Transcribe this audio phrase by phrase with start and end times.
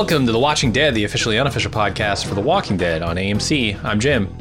[0.00, 3.84] Welcome to The Watching Dead, the officially unofficial podcast for The Walking Dead on AMC.
[3.84, 4.34] I'm Jim.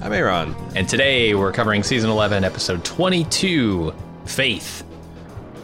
[0.00, 0.54] I'm Aaron.
[0.76, 3.92] And today we're covering season 11, episode 22
[4.26, 4.84] Faith.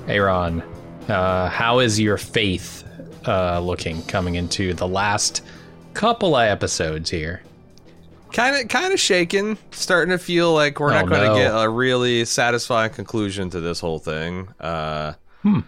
[0.08, 0.60] Aaron,
[1.08, 2.82] uh, how is your faith
[3.24, 5.42] uh, looking coming into the last
[5.94, 7.42] couple of episodes here?
[8.32, 9.56] Kind of, kind of shaken.
[9.70, 11.34] Starting to feel like we're not Oh, going to no.
[11.36, 14.48] get a really satisfying conclusion to this whole thing.
[14.58, 15.12] Uh,
[15.42, 15.60] Hmm.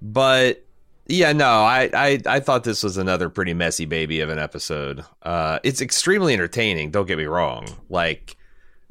[0.00, 0.62] But
[1.06, 5.04] yeah, no, I, I, I thought this was another pretty messy baby of an episode.
[5.22, 6.90] Uh, it's extremely entertaining.
[6.90, 7.66] Don't get me wrong.
[7.88, 8.36] Like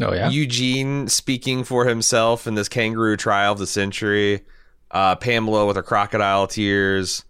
[0.01, 0.29] Oh, yeah?
[0.29, 4.41] Eugene speaking for himself in this kangaroo trial of the century.
[4.91, 7.23] Uh, Pamela with her crocodile tears.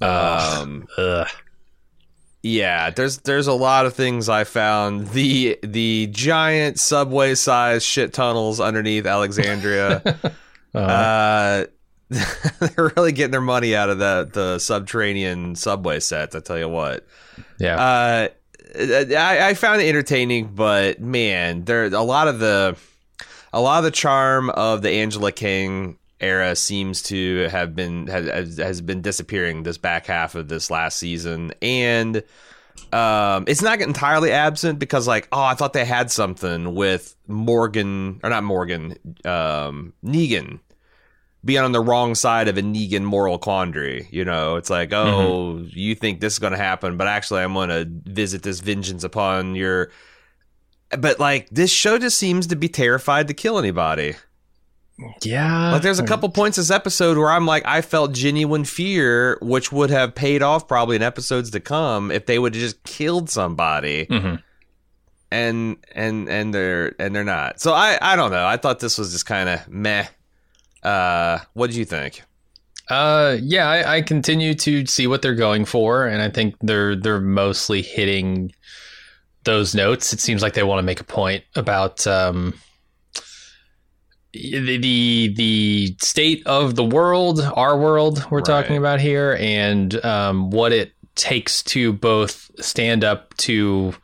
[0.00, 1.28] Um, Ugh.
[2.42, 5.08] Yeah, there's there's a lot of things I found.
[5.10, 10.02] The the giant subway sized shit tunnels underneath Alexandria.
[10.74, 11.64] Uh, uh,
[12.60, 16.34] they're really getting their money out of the the subterranean subway sets.
[16.34, 17.06] I tell you what.
[17.58, 17.76] yeah.
[17.76, 18.28] Uh,
[18.74, 22.76] I, I found it entertaining, but man, there a lot of the
[23.52, 28.56] a lot of the charm of the Angela Kang era seems to have been has,
[28.56, 32.22] has been disappearing this back half of this last season, and
[32.92, 38.20] um, it's not entirely absent because like oh, I thought they had something with Morgan
[38.22, 40.60] or not Morgan, um, Negan
[41.44, 44.06] being on the wrong side of a Negan moral quandary.
[44.10, 47.54] You know, it's like, oh, you think this is going to happen, but actually, I'm
[47.54, 49.90] going to visit this vengeance upon your.
[50.98, 54.14] But like, this show just seems to be terrified to kill anybody.
[55.22, 55.72] yeah.
[55.72, 59.72] Like, there's a couple points this episode where I'm like, I felt genuine fear, which
[59.72, 63.30] would have paid off probably in episodes to come if they would have just killed
[63.30, 64.06] somebody.
[64.06, 64.42] Mhm.
[65.30, 67.58] And and and they're and they're not.
[67.58, 68.44] So I I don't know.
[68.46, 70.04] I thought this was just kind of meh.
[70.82, 72.22] Uh, what did you think?
[72.88, 76.96] Uh, yeah, I, I continue to see what they're going for, and I think they're
[76.96, 78.52] they're mostly hitting
[79.44, 80.12] those notes.
[80.12, 82.54] It seems like they want to make a point about um,
[84.32, 88.46] the, the the state of the world, our world, we're Right.
[88.46, 93.94] talking about here, and um, what it takes to both stand up to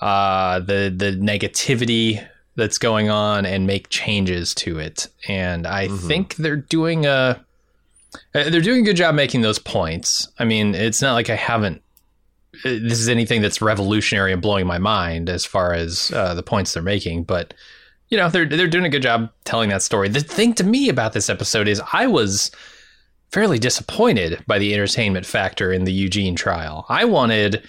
[0.00, 5.08] uh, the the negativity that's going on and make changes to it.
[5.28, 6.06] And I Mhm.
[6.08, 7.44] think they're doing a
[8.34, 10.26] uh, they're doing a good job making those points.
[10.38, 11.80] I mean, it's not like I haven't.
[12.64, 16.42] uh, This is anything that's revolutionary and blowing my mind as far as uh, the
[16.42, 17.54] points they're making, but
[18.08, 20.08] you know they're they're doing a good job telling that story.
[20.08, 22.50] The thing to me about this episode is I was
[23.30, 26.84] fairly disappointed by the entertainment factor in the Eugene trial.
[26.88, 27.62] I wanted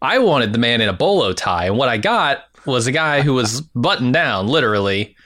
[0.00, 3.22] I wanted the man in a bolo tie, and what I got was a guy
[3.22, 5.16] who was buttoned down, literally.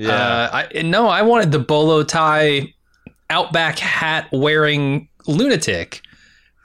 [0.00, 2.72] Uh, I, no, I wanted the bolo tie,
[3.28, 6.02] outback hat wearing lunatic.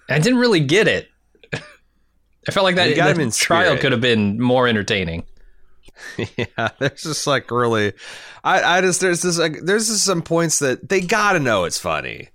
[0.10, 1.10] I didn't really get it.
[1.54, 3.82] I felt like that You got him in trial spirit.
[3.82, 5.24] could have been more entertaining.
[6.18, 7.94] yeah, there's just like really,
[8.44, 11.80] I, I just there's this like there's just some points that they gotta know it's
[11.80, 12.30] funny.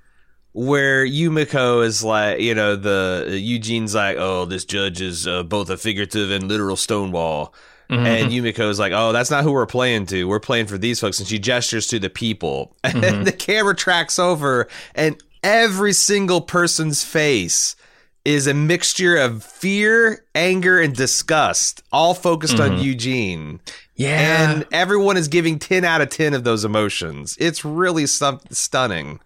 [0.52, 5.70] Where Yumiko is like, you know, the Eugene's like, oh, this judge is uh, both
[5.70, 7.54] a figurative and literal Stonewall,
[7.88, 8.06] Mhm.
[8.06, 10.24] and Yumiko's like, oh, that's not who we're playing to.
[10.24, 13.24] We're playing for these folks, and she gestures to the people, and Mhm.
[13.24, 17.76] the camera tracks over, and every single person's face
[18.24, 22.82] is a mixture of fear, anger, and disgust, all focused on Mhm.
[22.82, 23.60] Eugene.
[23.96, 27.36] yeah, And everyone is giving 10 out of 10 of those emotions.
[27.40, 29.20] It's really some- stunning.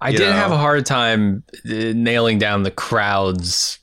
[0.00, 0.32] I did know.
[0.32, 3.78] have a hard time uh, nailing down the crowd's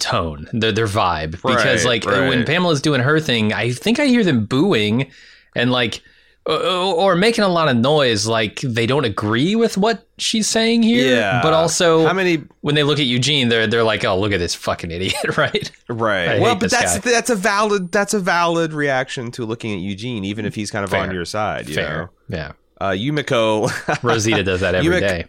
[0.00, 2.44] tone, their their vibe, because Right, like when.
[2.44, 5.10] Pamela's doing her thing, I think I hear them booing
[5.54, 6.02] and like.
[6.48, 10.82] uh, Or making a lot of noise, like they don't agree with what she's saying
[10.82, 11.14] here.
[11.16, 11.40] Yeah.
[11.42, 14.38] But also, How many when they look at Eugene, they're they're like, "Oh, look at
[14.38, 15.70] this fucking idiot!" Right?
[15.88, 16.28] right.
[16.30, 17.10] I well, but that's guy.
[17.12, 20.82] that's a valid that's a valid reaction to looking at Eugene even if he's kind
[20.82, 21.02] of Fair.
[21.02, 22.52] on your side, you Fair, yeah.
[22.80, 23.68] Uh Yumiko
[24.02, 25.24] Rosita does that every Yumiko- day.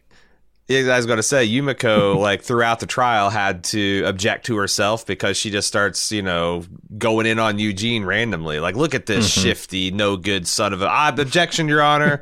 [0.71, 4.56] Yeah, I was going to say Yumiko, like throughout the trial, had to object to
[4.57, 6.63] herself because she just starts, you know,
[6.97, 8.59] going in on Eugene randomly.
[8.59, 9.44] Like, look at this Mhm.
[9.44, 10.88] shifty, no good son of a.
[10.88, 12.21] Ah, objection, Your Honor.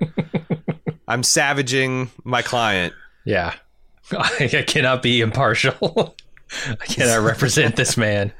[1.07, 2.93] I'm savaging my client.
[3.25, 3.53] Yeah,
[4.11, 6.15] I cannot be impartial.
[6.67, 8.31] I cannot represent this man.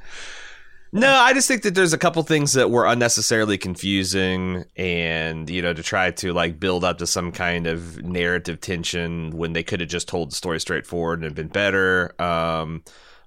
[0.91, 5.61] No, I just think that there's a couple things that were unnecessarily confusing and, you
[5.61, 9.61] know, to try to like build up to some kind of narrative tension when they
[9.61, 12.19] could have just told the story straightforward and been better.
[12.19, 12.83] Um,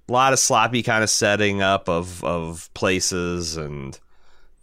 [0.09, 3.99] a lot of sloppy kind of setting up of, of places and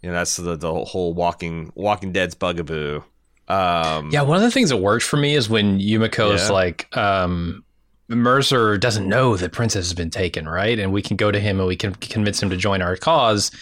[0.02, 3.02] You know, that's the the whole Walking Walking Dead's bugaboo.
[3.48, 6.52] Um, Yeah, one of the things that worked for me is when Yumiko's Yeah.
[6.52, 7.64] like, um,
[8.10, 10.78] Mercer doesn't know that Princess has been taken, right?
[10.78, 13.52] And we can go to him and we can convince him to join our cause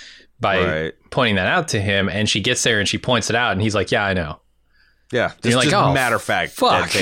[0.40, 0.94] by right.
[1.10, 2.08] pointing that out to him.
[2.08, 4.40] And she gets there and she points it out, and he's like, "Yeah, I know."
[5.12, 6.94] Yeah, just, like, just "Oh, matter of fact, fuck."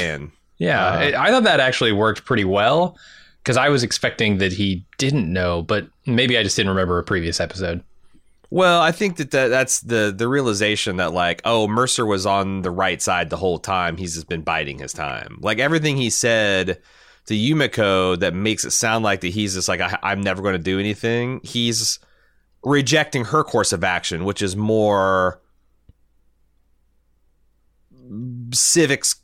[0.59, 2.97] Yeah, Uh, I I thought that actually worked pretty well
[3.43, 7.05] because I was expecting that he didn't know, but maybe I just didn't remember a
[7.05, 7.83] previous episode.
[8.51, 12.63] Well, I think that, that that's the the realization that like, oh, Mercer was on
[12.63, 13.97] the right side the whole time.
[13.97, 15.39] He's just been biding his time.
[15.41, 16.79] Like everything he said
[17.27, 20.55] to Yumiko that makes it sound like that he's just like, I, I'm never going
[20.55, 21.41] to do anything.
[21.43, 21.99] He's
[22.63, 25.41] rejecting her course of action, which is more
[28.53, 29.17] civics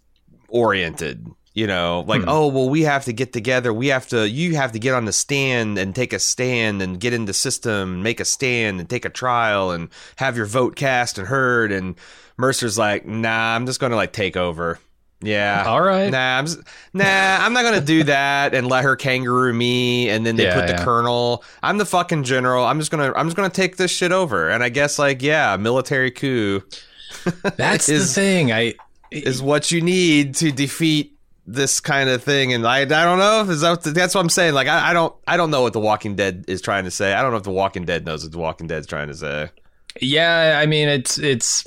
[0.48, 1.26] oriented.
[1.54, 2.28] You know, like, Hmm.
[2.30, 3.74] oh, well, we have to get together.
[3.74, 6.98] We have to, you have to get on the stand and take a stand and
[6.98, 10.76] get in the system, make a stand and take a trial and have your vote
[10.76, 11.70] cast and heard.
[11.70, 11.96] And
[12.38, 14.78] Mercer's like, nah, I'm just going to like take over.
[15.22, 15.64] Yeah.
[15.66, 16.10] All right.
[16.10, 16.46] Nah, I'm
[16.92, 17.04] nah,
[17.44, 20.08] I'm not gonna do that and let her kangaroo me.
[20.10, 20.84] And then they Yeah, put the yeah.
[20.84, 21.44] colonel.
[21.62, 22.64] I'm the fucking general.
[22.64, 24.50] I'm just gonna, I'm just gonna take this shit over.
[24.50, 26.62] And I guess like, yeah, military coup
[27.56, 28.52] That's Is- the thing.
[28.52, 28.74] I
[29.10, 32.52] is what you need to defeat this kind of thing.
[32.54, 34.54] And I, I don't know if is that, that's what I'm saying.
[34.54, 37.12] Like, I, I don't, I don't know what The Walking Dead is trying to say.
[37.12, 39.50] I don't know if The Walking Dead knows what The Walking Dead's trying to say.
[40.00, 41.66] Yeah, I mean it's it's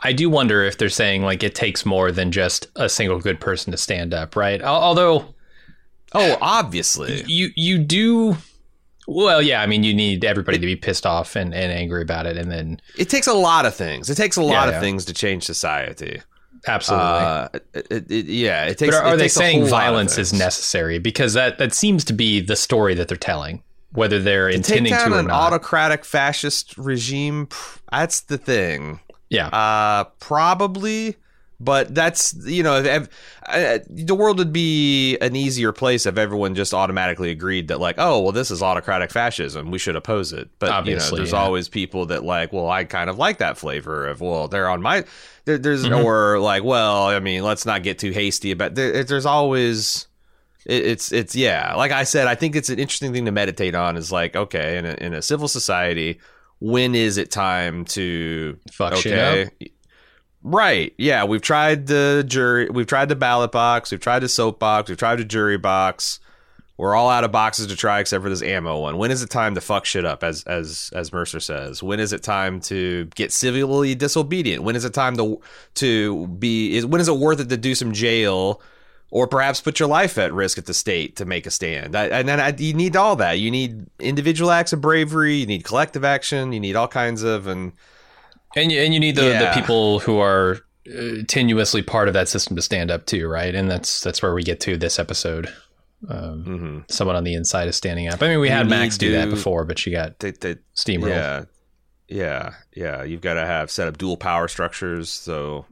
[0.00, 3.40] I do wonder if they're saying like it takes more than just a single good
[3.40, 4.62] person to stand up, right?
[4.62, 5.34] Although
[6.12, 7.24] Oh, obviously.
[7.26, 8.36] you you do
[9.06, 12.26] well, yeah, I mean you need everybody to be pissed off and, and angry about
[12.26, 14.08] it and then It takes a lot of things.
[14.08, 14.80] It takes a lot Yeah, of yeah.
[14.80, 16.22] things to change society.
[16.66, 17.06] absolutely.
[17.06, 18.94] Uh, it, it, it- yeah, it takes.
[18.96, 20.98] but are, are it they saying whole lot of violence is necessary?
[20.98, 23.62] Because that that seems to be the story that they're telling,
[23.94, 25.52] whether they're To take intending down to or an not.
[25.52, 27.48] autocratic fascist regime?
[27.90, 29.00] That's the thing.
[29.30, 29.46] yeah.
[29.48, 31.16] Uh, probably,
[31.60, 33.08] but that's you know, if, if-
[33.46, 37.96] uh, the world would be an easier place if everyone just automatically agreed that like,
[37.98, 39.70] oh, well, this is autocratic fascism.
[39.70, 40.48] We should oppose it.
[40.58, 41.38] But Obviously, you know, there's yeah.
[41.42, 44.80] always people that like, well, I kind of like that flavor of well, they're on
[44.82, 45.04] my.
[45.44, 46.02] There, there's Mhm.
[46.04, 48.74] or like, well, I mean, let's not get too hasty about.
[48.74, 50.06] There, there's always.
[50.66, 53.74] It- It's it's yeah, like I said, I think it's an interesting thing to meditate
[53.74, 53.96] on.
[53.96, 56.18] Is like okay, in a, in a civil society,
[56.60, 59.68] when is it time to Fuck shit up.
[60.42, 60.92] Right.
[60.98, 61.24] Yeah.
[61.24, 62.68] We've tried the jury.
[62.68, 63.90] We've tried the ballot box.
[63.90, 64.88] We've tried the soap box.
[64.90, 66.20] We've tried the jury box.
[66.76, 68.98] We're all out of boxes to try except for this ammo one.
[68.98, 70.22] When is it time to fuck shit up?
[70.24, 71.82] As as as Mercer says.
[71.82, 74.64] When is it time to get civilly disobedient?
[74.64, 75.40] When is it time to
[75.76, 76.76] to be?
[76.76, 78.60] Is when is it worth it to do some jail?
[79.14, 81.94] Or perhaps put your life at risk at the state to make a stand.
[81.94, 83.38] I, and then I, you need all that.
[83.38, 85.36] You need individual acts of bravery.
[85.36, 86.52] You need collective action.
[86.52, 87.72] You need all kinds of and
[88.56, 89.38] And you, and you need the, Yeah.
[89.54, 90.58] the people who are
[90.88, 93.54] uh, tenuously part of that system to stand up too, right?
[93.54, 95.48] And that's that's where we get to this episode.
[96.08, 96.92] Um, mhm.
[96.92, 98.20] someone on the inside is standing up.
[98.20, 100.56] I mean, we You had Max need do that before, but she got they, they,
[100.76, 101.08] steamrolled.
[101.10, 101.44] Yeah,
[102.08, 103.02] yeah, yeah.
[103.04, 105.08] You've got to have set up dual power structures.
[105.08, 105.64] So,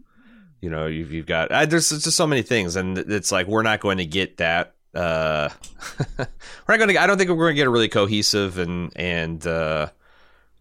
[0.63, 3.63] you know, you've you've got uh, there's just so many things, and it's like we're
[3.63, 4.75] not going to get that.
[4.95, 5.49] Uh,
[6.19, 6.27] we're
[6.69, 7.03] not going to.
[7.03, 9.89] I don't think we're going to get a really cohesive and and uh,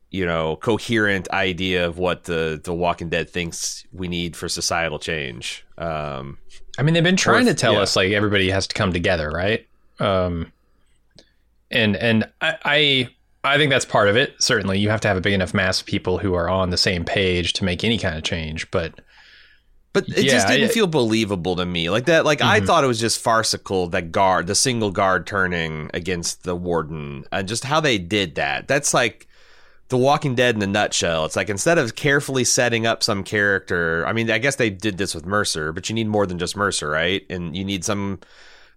[0.09, 4.97] you know coherent idea of what the the Walking Dead thinks we need for societal
[4.97, 5.63] change.
[5.77, 6.39] Um,
[6.79, 7.81] I mean, they've been trying Or to tell yeah.
[7.81, 9.67] us like everybody has to come together, right?
[9.99, 10.51] Um,
[11.69, 13.09] and and I, I
[13.43, 14.33] I think that's part of it.
[14.41, 16.77] Certainly, you have to have a big enough mass of people who are on the
[16.77, 18.69] same page to make any kind of change.
[18.71, 18.99] But
[19.93, 21.89] But it Yeah, just didn't I- feel believable to me.
[21.89, 22.65] Like that, like I Mhm.
[22.65, 27.47] thought it was just farcical that guard, the single guard turning against the warden, and
[27.47, 28.67] just how they did that.
[28.69, 29.27] That's like
[29.89, 31.25] The Walking Dead in a nutshell.
[31.25, 34.97] It's like instead of carefully setting up some character, I mean, I guess they did
[34.97, 37.23] this with Mercer, but you need more than just Mercer, right?
[37.29, 38.19] And you need some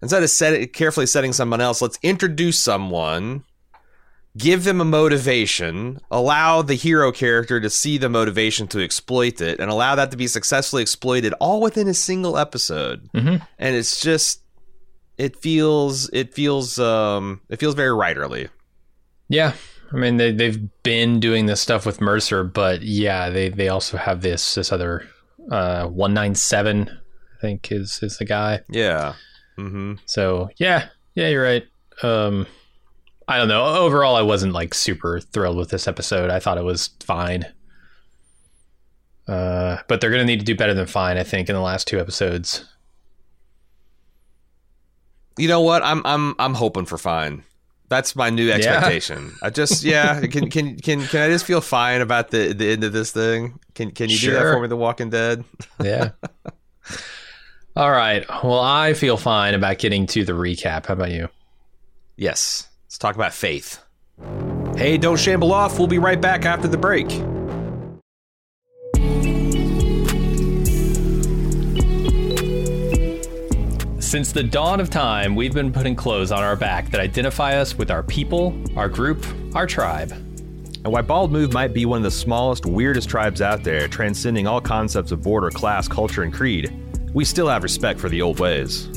[0.01, 3.43] instead of set, carefully setting someone else, let's introduce someone
[4.37, 9.59] give them a motivation, allow the hero character to see the motivation to exploit it,
[9.59, 13.09] and allow that to be successfully exploited all within a single episode.
[13.13, 13.45] Mhm.
[13.59, 14.41] And it's just
[15.17, 18.49] it feels it feels um it feels very writerly.
[19.29, 19.53] yeah,
[19.93, 23.97] I mean they they've been doing this stuff with Mercer, but yeah, they they also
[23.97, 25.07] have this this other
[25.51, 26.89] uh, one nine seven.
[27.37, 28.61] I think is is the guy.
[28.69, 29.13] Yeah.
[29.57, 29.93] Mm-hmm.
[30.05, 31.63] So yeah, yeah, you're right.
[32.03, 32.45] Um,
[33.27, 33.65] I don't know.
[33.65, 36.29] Overall, I wasn't like super thrilled with this episode.
[36.29, 37.45] I thought it was fine.
[39.27, 41.17] Uh, but they're gonna need to do better than fine.
[41.17, 42.65] I think in the last two episodes.
[45.37, 45.83] You know what?
[45.83, 47.43] I'm I'm I'm hoping for fine.
[47.87, 49.33] That's my new expectation.
[49.41, 50.19] I just yeah.
[50.27, 53.59] Can can can can I just feel fine about the the end of this thing?
[53.73, 55.43] Can can you do that for me, The Walking Dead?
[55.83, 56.11] Yeah.
[57.75, 58.25] All right.
[58.43, 60.85] Well, I feel fine about getting to the recap.
[60.85, 61.27] How about you?
[62.15, 62.69] Yes.
[62.95, 63.83] Let's talk about faith.
[64.77, 65.77] Hey, don't shamble off.
[65.77, 67.09] We'll be right back after the break.
[73.99, 77.77] Since the dawn of time, we've been putting clothes on our back that identify us
[77.77, 79.25] with our people, our group,
[79.55, 80.13] our tribe.
[80.13, 84.47] And while Bald Move might be one of the smallest, weirdest tribes out there, transcending
[84.47, 86.73] all concepts of border, class, culture, and creed,
[87.13, 88.87] we still have respect for the old ways.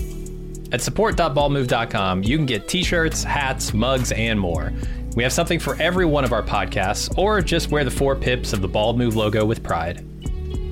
[0.71, 4.73] At support.baldmove.com, you can get t shirts, hats, mugs, and more.
[5.17, 8.53] We have something for every one of our podcasts, or just wear the four pips
[8.53, 10.05] of the Bald Move logo with pride.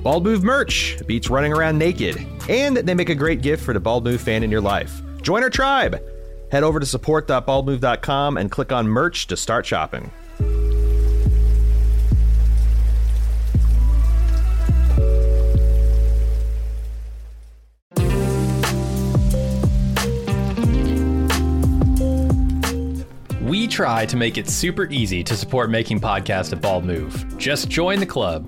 [0.03, 3.79] Bald Move merch beats running around naked, and they make a great gift for the
[3.79, 5.01] Bald Move fan in your life.
[5.21, 6.01] Join our tribe!
[6.51, 10.11] Head over to support.baldmove.com and click on merch to start shopping.
[23.77, 27.37] Try to make it super easy to support making podcasts at Bald Move.
[27.37, 28.43] Just join the club.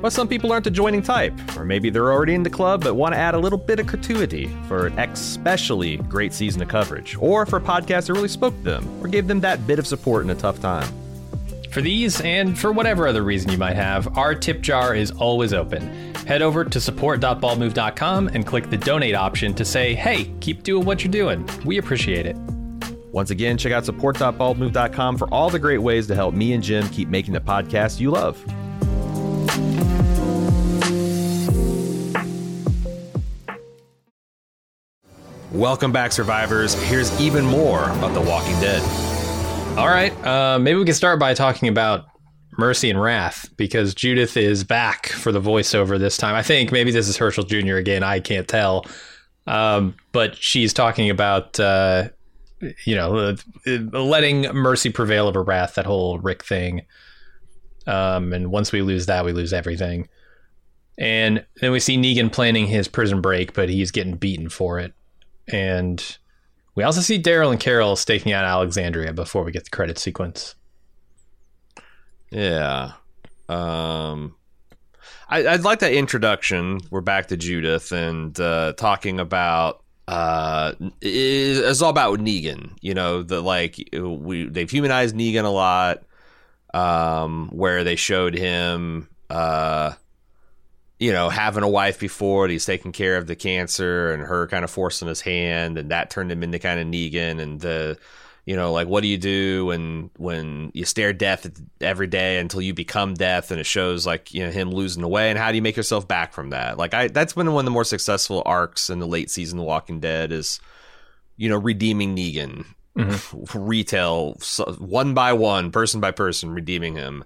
[0.00, 2.94] But some people aren't the joining type, or maybe they're already in the club but
[2.94, 7.16] want to add a little bit of gratuity for an especially great season of coverage,
[7.18, 9.86] or for a podcast that really spoke to them, or gave them that bit of
[9.86, 10.86] support in a tough time.
[11.72, 15.52] For these, and for whatever other reason you might have, our tip jar is always
[15.52, 16.14] open.
[16.24, 21.02] Head over to support.baldmove.com and click the donate option to say, hey, keep doing what
[21.02, 21.48] you're doing.
[21.64, 22.36] We appreciate it.
[23.12, 26.88] Once again, check out support.baldmove.com for all the great ways to help me and Jim
[26.88, 28.42] keep making the podcast you love.
[35.52, 36.72] Welcome back, survivors.
[36.84, 38.82] Here's even more of The Walking Dead.
[39.76, 42.06] All right, uh, maybe we can start by talking about
[42.56, 46.34] Mercy and Wrath because Judith is back for the voiceover this time.
[46.34, 47.76] I think maybe this is Hershel Jr.
[47.76, 48.02] again.
[48.02, 48.86] I can't tell.
[49.46, 52.08] Um, but she's talking about, uh,
[52.84, 56.82] you know, uh, letting mercy prevail over wrath, that whole Rick thing.
[57.86, 60.08] Um, and once we lose that, we lose everything.
[60.98, 64.92] And then we see Negan planning his prison break, but he's getting beaten for it.
[65.48, 66.18] And
[66.74, 70.54] we also see Daryl and Carol staking out Alexandria before we get the credit sequence.
[72.30, 72.92] Yeah.
[73.48, 74.36] Um,
[75.28, 76.80] I, I'd like that introduction.
[76.90, 79.82] We're back to Judith and uh, talking about.
[80.08, 82.76] Uh, it's all about Negan.
[82.80, 86.02] You know, the like we they've humanized Negan a lot.
[86.74, 89.92] Um, where they showed him, uh,
[90.98, 94.64] you know, having a wife before, he's taking care of the cancer, and her kind
[94.64, 97.98] of forcing his hand, and that turned him into kind of Negan, and the
[98.44, 101.48] you know like what do you do when when you stare death
[101.80, 105.08] every day until you become death and it shows like you know him losing the
[105.08, 105.30] way?
[105.30, 106.78] And how do you make yourself back from that?
[106.78, 109.64] Like i that's been one of the more successful arcs in the late season of
[109.64, 110.60] walking dead is
[111.36, 112.64] you know redeeming negan.
[113.54, 117.24] Retail so, one by one person by person redeeming him.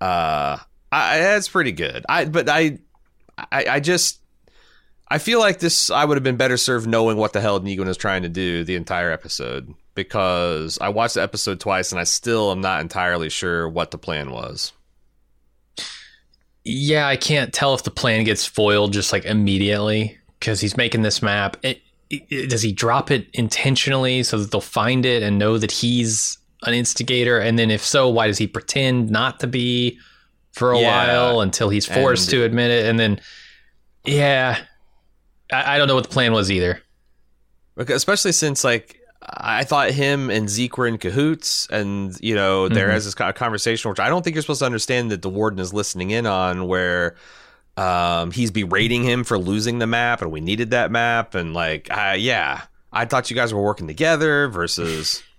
[0.00, 0.58] Uh
[0.90, 2.06] I, that's pretty good.
[2.08, 2.78] I but I,
[3.36, 4.20] I i just
[5.08, 7.86] I feel like this I would have been better served knowing what the hell Negan
[7.86, 12.04] was trying to do the entire episode because I watched the episode twice and I
[12.04, 14.72] still am not entirely sure what the plan was.
[16.64, 21.02] Yeah, I can't tell if the plan gets foiled just like immediately because he's making
[21.02, 21.58] this map.
[21.62, 25.70] It, it- does he drop it intentionally so that they'll find it and know that
[25.70, 27.38] he's an instigator?
[27.38, 29.98] And then, if so, why does he pretend not to be
[30.52, 31.06] for a Yeah.
[31.06, 32.86] while until he's forced And- to admit it?
[32.86, 33.20] And then,
[34.06, 34.58] yeah,
[35.52, 36.80] I, I don't know what the plan was either.
[37.76, 42.68] Because- Especially since like I thought him and Zeke were in cahoots, and you know
[42.68, 42.96] there Mhm.
[42.96, 45.72] is this conversation which I don't think you're supposed to understand that the warden is
[45.72, 47.16] listening in on, where
[47.76, 51.88] um, he's berating him for losing the map, and we needed that map, and like
[51.90, 55.22] uh, yeah, I thought you guys were working together versus.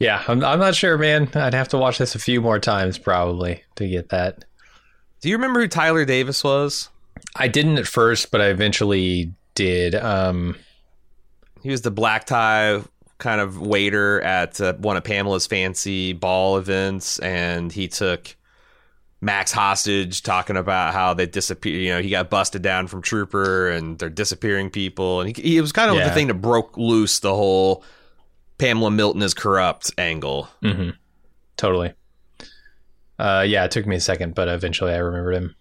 [0.00, 1.28] Yeah, I'm, I'm not sure, man.
[1.34, 4.44] I'd have to watch this a few more times probably to get that.
[5.20, 6.88] Do you remember who Tyler Davis was?
[7.36, 9.94] I didn't at first, but I eventually did.
[9.94, 10.56] Um,
[11.62, 12.82] He was the black tie
[13.18, 18.36] kind of waiter at uh, one of Pamela's fancy ball events, and he took
[19.20, 21.76] Max hostage, talking about how they disappear.
[21.80, 25.60] You know, he got busted down from Trooper, and they're disappearing people, and he, he
[25.60, 26.08] was kind of Yeah.
[26.08, 27.82] the thing that broke loose the whole
[28.58, 30.48] Pamela Milton is corrupt angle.
[30.62, 30.90] hmm
[31.56, 31.92] Totally.
[33.18, 35.56] Uh, yeah, it took me a second, but eventually I remembered him.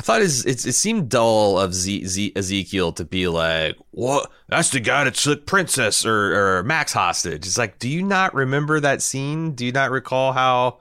[0.00, 4.30] I thought it's, it's, it seemed dull of Z, Z, Ezekiel to be like, "What?
[4.48, 8.32] That's the guy that took Princess or, or Max hostage." It's like, do you not
[8.32, 9.52] remember that scene?
[9.52, 10.78] Do you not recall how,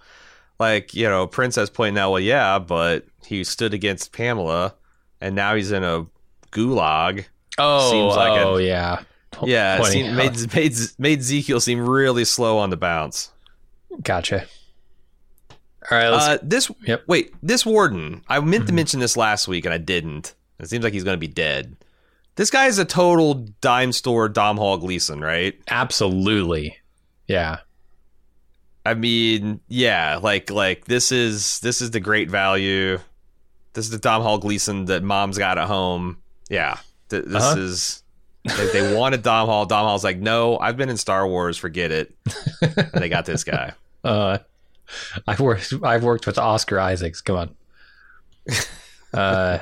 [0.58, 4.76] like, you know, Princess pointing out, "Well, yeah, but he stood against Pamela,
[5.20, 6.06] and now he's in a
[6.54, 7.26] gulag."
[7.58, 9.02] Oh, Seems like oh a- yeah,
[9.44, 13.34] Yeah, seemed, made, made made Ezekiel seem really slow on the bounce.
[14.02, 14.46] Gotcha.
[15.90, 16.26] All right, let's.
[16.28, 17.04] Uh, this Yep.
[17.08, 18.22] wait, this warden.
[18.28, 18.68] I meant Mhm.
[18.68, 20.34] to mention this last week and I didn't.
[20.60, 21.78] It seems like he's going to be dead.
[22.36, 25.56] This guy is a total dime store Domhnall Gleeson, right?
[25.70, 26.78] absolutely.
[27.28, 27.60] Yeah.
[28.86, 33.00] I mean, yeah, like like this is this is the great value.
[33.74, 36.18] This is the Domhnall Gleeson that mom's got at home.
[36.50, 36.78] Yeah,
[37.10, 37.60] th- this Uh-huh.
[37.60, 38.04] is.
[38.46, 39.66] They, they wanted Domhnall.
[39.66, 41.58] Dom Hall's like, no, I've been in Star Wars.
[41.58, 42.16] Forget it.
[42.62, 43.74] and they got this guy.
[44.04, 44.40] Uh,
[45.28, 45.74] I've worked.
[45.84, 47.22] I've worked with Oscar Isaacs.
[47.22, 47.56] Come on.
[49.14, 49.60] Uh,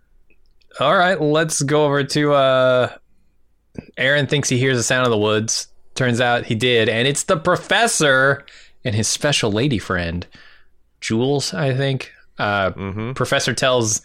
[0.80, 2.32] all right, let's go over to.
[2.32, 2.96] Uh,
[3.96, 5.68] Aaron thinks he hears the sound of the woods.
[5.94, 8.44] Turns out he did, and it's the professor
[8.84, 10.26] and his special lady friend,
[11.00, 11.52] Jules.
[11.54, 12.12] I think.
[12.38, 14.00] Uh, hmm Professor tells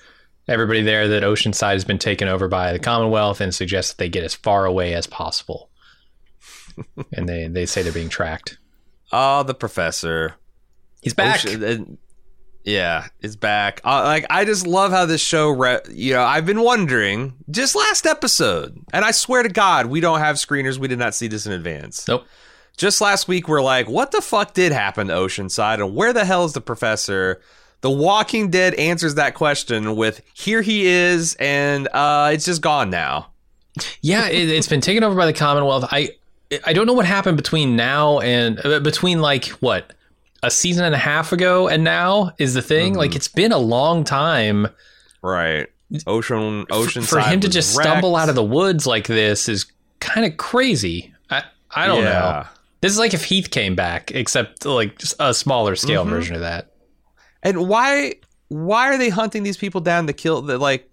[0.47, 4.09] everybody there that Oceanside has been taken over by the Commonwealth and suggests that they
[4.09, 5.69] get as far away as possible.
[7.13, 8.57] and they, they say they're being tracked.
[9.11, 10.35] Oh, the professor.
[11.01, 11.45] He's back.
[11.45, 11.97] Ocean-
[12.63, 13.79] yeah, it's back.
[13.85, 15.49] Uh, like I just love how this show.
[15.51, 19.99] Re- you know, I've been wondering just last episode, and I swear to God, we
[19.99, 20.79] don't have screeners.
[20.79, 22.07] We did not see this in advance.
[22.07, 22.25] Nope.
[22.75, 26.25] Just last week, we're like, what the fuck did happen to Oceanside, and where the
[26.25, 27.39] hell is the professor?
[27.81, 32.89] The Walking Dead answers that question with "Here he is," and uh, it's just gone
[32.89, 33.31] now.
[34.01, 35.85] Yeah, it, it's been taken over by the Commonwealth.
[35.91, 36.09] I
[36.65, 39.93] I don't know what happened between now and uh, between like what
[40.43, 42.93] a season and a half ago and now is the thing.
[42.93, 42.97] Mhm.
[42.97, 44.67] Like it's been a long time.
[45.21, 45.67] Right.
[46.07, 49.65] Ocean, F- Oceanside for him to just stumble out of the woods like this is
[49.99, 51.13] kind of crazy.
[51.29, 52.45] I I don't know.
[52.81, 56.09] This is like if Heath came back, except like just a smaller scale Mhm.
[56.09, 56.71] version of that.
[57.41, 58.15] And why
[58.49, 60.87] why are they hunting these people down to kill the like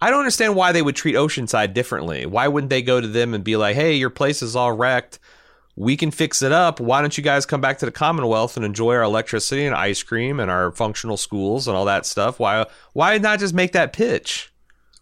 [0.00, 2.24] I don't understand why they would treat Oceanside differently.
[2.26, 5.18] Why wouldn't they go to them and be like, "Hey, your place is all wrecked.
[5.74, 6.80] We can fix it up.
[6.80, 10.02] Why don't you guys come back to the Commonwealth and enjoy our electricity and ice
[10.02, 12.38] cream and our functional schools and all that stuff?
[12.38, 14.52] Why why not just make that pitch?"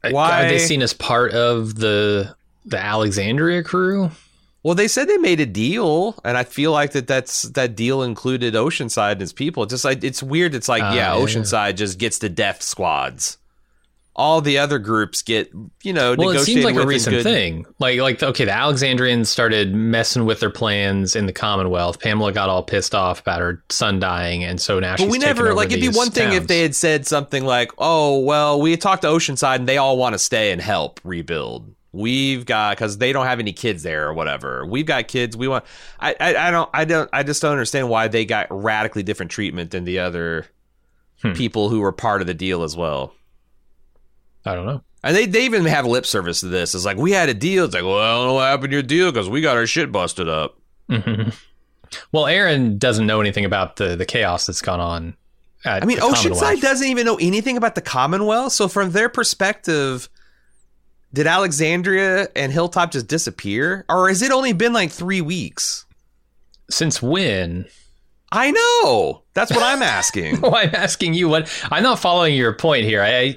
[0.08, 4.10] Why- are they seen as part of the the Alexandria crew?
[4.62, 8.02] Well, they said they made a deal, and I feel like that that's that deal
[8.02, 9.62] included Oceanside and its people.
[9.62, 10.54] It's just like it's weird.
[10.54, 11.22] It's like Ah, yeah, yeah.
[11.24, 13.38] Oceanside just gets the death squads.
[14.18, 15.52] All the other groups get
[15.82, 17.66] you know Well, it seems like a recent good- thing.
[17.78, 22.00] Like, like okay, the Alexandrians started messing with their plans in the Commonwealth.
[22.00, 25.18] Pamela got all pissed off about her son dying, and so now But she's we
[25.18, 28.76] never like it'd be one thing if they had said something like, "Oh, well, we
[28.78, 32.98] talked to Oceanside and they all want to stay and help rebuild." We've got because
[32.98, 34.66] they don't have any kids there or whatever.
[34.66, 35.36] We've got kids.
[35.36, 35.64] We want.
[36.00, 39.30] I, I I don't I don't I just don't understand why they got radically different
[39.30, 40.46] treatment than the other
[41.22, 41.32] Hmm.
[41.32, 43.14] people who were part of the deal as well.
[44.46, 44.82] I don't know.
[45.02, 46.74] And they, they even have lip service to this.
[46.74, 47.64] It's like we had a deal.
[47.64, 49.66] It's like, well, I don't know what happened to your deal because we got our
[49.66, 50.58] shit busted up.
[50.90, 51.34] Mhm.
[52.10, 55.16] Well, Aaron doesn't know anything about the the chaos that's gone on.
[55.64, 55.98] At I mean.
[55.98, 58.52] Oceanside doesn't even know anything about the Commonwealth.
[58.52, 60.08] So from their perspective,
[61.14, 65.86] did Alexandria and Hilltop just disappear, or has it only been like three weeks?
[66.68, 67.66] Since when?
[68.32, 69.22] I know.
[69.34, 70.40] That's what I'm asking.
[70.42, 71.48] Well, I'm asking you what.
[71.70, 73.00] I'm not following your point here.
[73.00, 73.36] I, I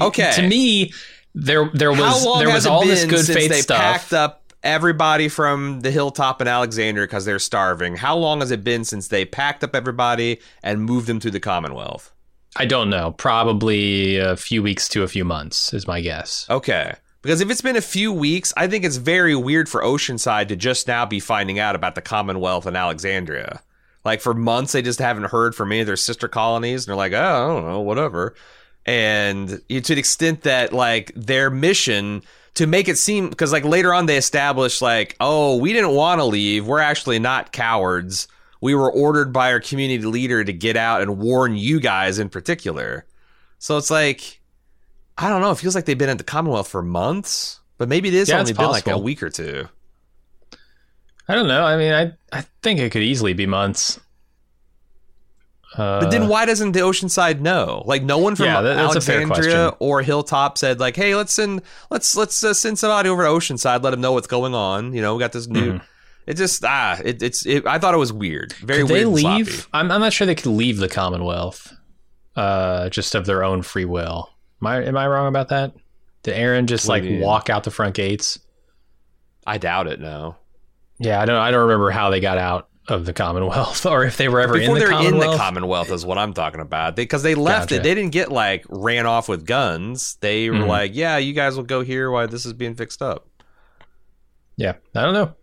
[0.00, 0.32] Okay.
[0.36, 0.92] To me,
[1.34, 3.80] there there was there was all this good since faith they stuff.
[3.80, 7.96] packed up everybody from the Hilltop and Alexandria because they're starving?
[7.96, 11.40] How long has it been since they packed up everybody and moved them to the
[11.40, 12.12] Commonwealth?
[12.56, 13.12] I don't know.
[13.12, 16.46] Probably a few weeks to a few months is my guess.
[16.48, 16.94] Okay.
[17.20, 20.56] Because if it's been a few weeks, I think it's very weird for Oceanside to
[20.56, 23.62] just now be finding out about the Commonwealth and Alexandria.
[24.04, 26.96] Like for months, they just haven't heard from any of their sister colonies, and they're
[26.96, 28.34] like, oh, I don't know, whatever.
[28.86, 32.22] And you- to the extent that like their mission
[32.54, 36.20] to make it seem, because like later on they established like, oh, we didn't want
[36.20, 36.66] to leave.
[36.66, 38.28] We're actually not cowards.
[38.60, 42.28] We were ordered by our community leader to get out and warn you guys in
[42.28, 43.04] particular.
[43.58, 44.40] So it's like,
[45.18, 45.50] I don't know.
[45.50, 48.38] It feels like they've been at the Commonwealth for months, but maybe it is Yeah,
[48.38, 49.68] only been like a week or two.
[51.28, 51.64] I don't know.
[51.64, 53.98] I mean, I I think it could easily be months.
[55.76, 57.82] Uh, But then why doesn't the Oceanside know?
[57.86, 61.14] Like no one from Yeah, that- that's a fair Alexandria or Hilltop said like, "Hey,
[61.16, 64.54] let's send let's let's uh, send somebody over to Oceanside, let them know what's going
[64.54, 65.74] on." You know, we got this new.
[65.74, 65.82] Mhm.
[66.26, 67.44] It just ah, it, it's.
[67.44, 69.00] It, I thought it was weird, very could weird.
[69.02, 69.68] they leave?
[69.74, 71.72] I'm I'm not sure they could leave the Commonwealth.
[72.36, 74.30] uh, just of their own free will.
[74.62, 75.72] Am I am I wrong about that?
[76.22, 77.20] Did Aaron just like mean?
[77.20, 78.38] walk out the front gates?
[79.46, 80.00] I doubt it.
[80.00, 80.36] No.
[80.98, 84.16] Yeah, I don't I don't remember how they got out of the Commonwealth or if
[84.16, 85.32] they were ever Before in the they're in Commonwealth.
[85.32, 86.96] the Commonwealth is what I'm talking about.
[86.96, 87.80] Because they, left Gotcha.
[87.80, 87.82] it.
[87.84, 90.16] They didn't get like ran off with guns.
[90.20, 90.68] They were Mhm.
[90.68, 93.26] like, yeah, you guys will go here while this is being fixed up.
[94.56, 95.34] Yeah, I don't know.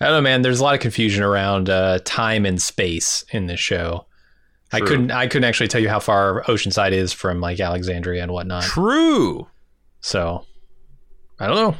[0.00, 0.42] I don't know, man.
[0.42, 4.06] There's a lot of confusion around uh, time and space in this show.
[4.72, 5.10] I couldn't.
[5.10, 8.62] I couldn't actually tell you how far Oceanside is from like Alexandria and whatnot.
[8.62, 9.46] True.
[10.00, 10.46] So,
[11.38, 11.76] I don't know.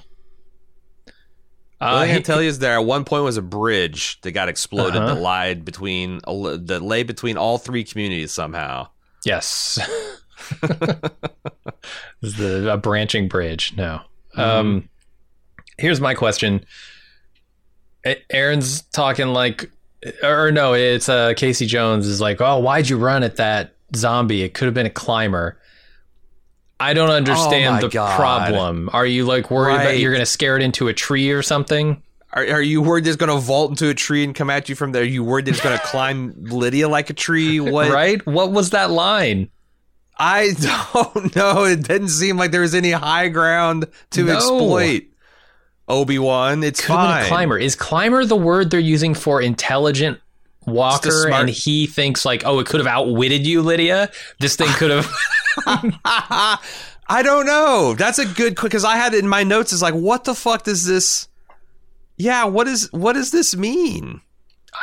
[1.82, 4.32] Uh, only I can tell you is there at one point was a bridge that
[4.32, 5.14] got exploded Uh-huh.
[5.14, 8.88] that lied between that lay between all three communities somehow.
[9.24, 9.78] yes,
[12.22, 13.74] is the a branching bridge.
[13.76, 14.00] No.
[14.36, 14.40] Mm-hmm.
[14.40, 14.88] Um,
[15.78, 16.64] here's my question.
[18.30, 19.70] Aaron's talking like,
[20.22, 24.42] or no, it's uh, Casey Jones is like, oh, why'd you run at that zombie?
[24.42, 25.58] It could have been a climber.
[26.82, 28.16] I don't oh understand Oh the God.
[28.16, 28.90] problem.
[28.92, 29.98] Are you like worried that Right.
[30.00, 32.02] you're going to scare it into a tree or something?
[32.32, 34.74] Are, are you worried it's going to vault into a tree and come at you
[34.74, 35.02] from there?
[35.02, 37.60] Are you worried it's going to climb Lydia like a tree?
[37.60, 37.90] What?
[37.90, 38.24] Right?
[38.26, 39.48] What was that line?
[40.18, 40.52] I
[40.94, 41.64] don't know.
[41.64, 44.34] It didn't seem like there was any high ground to No.
[44.36, 45.02] exploit.
[45.88, 47.26] Obi Wan, it's Could fine.
[47.26, 47.58] climber.
[47.58, 50.18] Is climber the word they're using for intelligent
[50.64, 51.10] walker?
[51.10, 54.10] smart- And he thinks like, oh, it could have outwitted you, Lydia.
[54.38, 55.12] This thing could have.
[55.66, 57.94] I don't know.
[57.94, 59.72] That's a good because I had it in my notes.
[59.72, 61.28] Is like, what the fuck does this?
[62.16, 64.20] Yeah, what is what does this mean?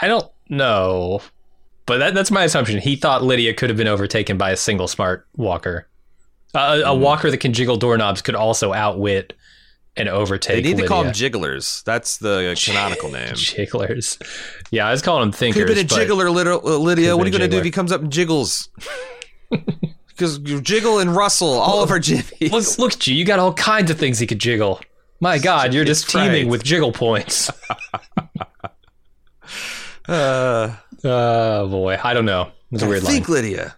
[0.02, 1.22] I don't know,
[1.86, 2.80] but that, that's my assumption.
[2.80, 5.88] He thought Lydia could have been overtaken by a single smart walker.
[6.54, 7.02] Uh, a Hmm.
[7.02, 9.34] walker that can jiggle doorknobs could also outwit
[9.96, 10.64] and overtake.
[10.64, 11.84] They need to call them jigglers.
[11.86, 13.34] That's the canonical name.
[13.36, 14.18] jigglers.
[14.72, 15.78] Yeah, I was calling them Could thinkers.
[15.78, 16.56] have been a jiggler, Lydia.
[16.58, 17.16] uh, Lydia.
[17.18, 18.70] What are you going to do if he comes up and jiggles?
[20.20, 22.52] Because you jiggle and rustle all of our jimmies.
[22.52, 23.16] Look, look at you.
[23.16, 24.82] You got all kinds of things he could jiggle.
[25.22, 26.48] My God, you're just It's teeming right.
[26.52, 27.50] with jiggle points.
[30.08, 32.52] Uh, oh boy, I don't know.
[32.72, 33.14] It's a weird line.
[33.14, 33.76] think, Lydia.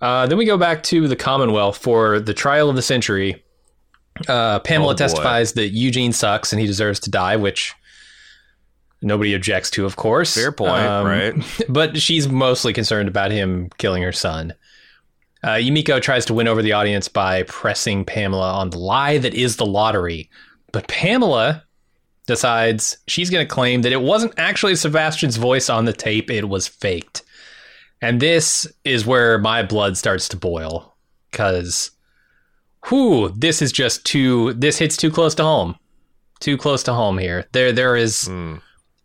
[0.00, 3.42] Uh, then we go back to the Commonwealth for the trial of the century.
[4.28, 7.74] Uh, Pamela Oh, testifies that Eugene sucks and he deserves to die, which
[9.00, 10.34] nobody objects to, of course.
[10.34, 11.34] Fair point, Um, right?
[11.70, 14.54] But she's mostly concerned about him killing her son.
[15.48, 19.32] Uh, Yumiko tries to win over the audience by pressing Pamela on the lie that
[19.32, 20.28] is the lottery.
[20.72, 21.64] But Pamela
[22.26, 26.50] decides she's going to claim that it wasn't actually Sebastian's voice on the tape, it
[26.50, 27.22] was faked.
[28.02, 30.94] And this is where my blood starts to boil
[31.30, 31.92] because,
[32.86, 35.76] whew, this is just too, this hits too close to home.
[36.40, 37.46] Too close to home here.
[37.52, 38.56] There, there is, Hmm.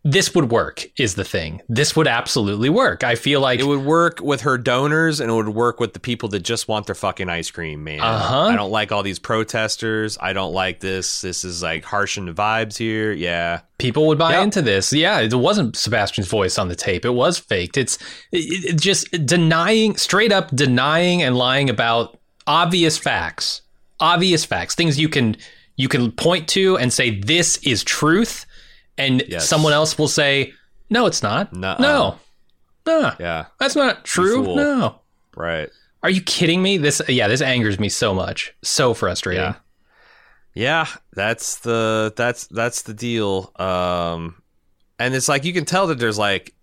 [0.06, 1.62] This would work, is the thing.
[1.66, 3.02] This would absolutely work.
[3.02, 5.98] I feel like It would work with her donors and it would work with the
[5.98, 8.00] people that just want their fucking ice cream, man.
[8.00, 8.42] Uh-huh.
[8.48, 10.18] I don't like all these protesters.
[10.20, 11.22] I don't like this.
[11.22, 13.12] This is like harshing the vibes here.
[13.12, 13.60] Yeah.
[13.78, 14.42] people would buy Yep.
[14.44, 14.92] into this.
[14.92, 17.04] Yeah, it wasn't Sebastian's voice on the tape.
[17.06, 17.76] It was faked.
[17.78, 17.96] It's
[18.30, 23.62] it, it just denying, straight up denying and lying about obvious facts.
[24.00, 25.36] Obvious facts, things you can
[25.76, 28.44] you can point to and say this is truth,
[28.98, 29.48] and Yes.
[29.48, 30.52] someone else will say
[30.90, 31.52] no, it's not.
[31.52, 31.80] Nuh-uh.
[31.80, 32.18] No,
[32.86, 33.46] no, Yeah.
[33.58, 34.44] that's not true.
[34.44, 34.56] fool.
[34.56, 35.00] No.
[35.36, 35.68] Right.
[36.02, 36.76] Are you kidding me?
[36.76, 38.54] This yeah, this angers me so much.
[38.62, 39.42] So frustrating.
[39.42, 39.54] Yeah.
[40.54, 43.50] Yeah, that's the that's that's the deal.
[43.56, 44.36] Um
[44.98, 46.54] and it's like you can tell that there's like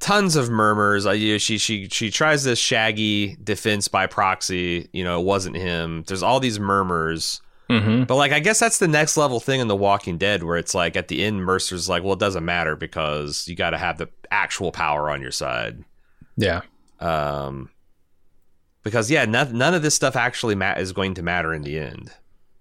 [0.00, 1.06] tons of murmurs.
[1.06, 5.24] Uh, you know, she she she tries this shaggy defense by proxy, you know, it
[5.26, 6.04] wasn't him.
[6.06, 7.42] There's all these murmurs.
[7.80, 10.56] Hmm But like I guess that's the next level thing in The Walking Dead where
[10.56, 13.78] it's like at the end Mercer's like, well, it doesn't matter because you got to
[13.78, 15.84] have the actual power on your side.
[16.36, 16.62] Yeah.
[17.00, 17.70] Um
[18.82, 21.78] because yeah, none, none of this stuff actually ma- is going to matter in the
[21.78, 22.10] end.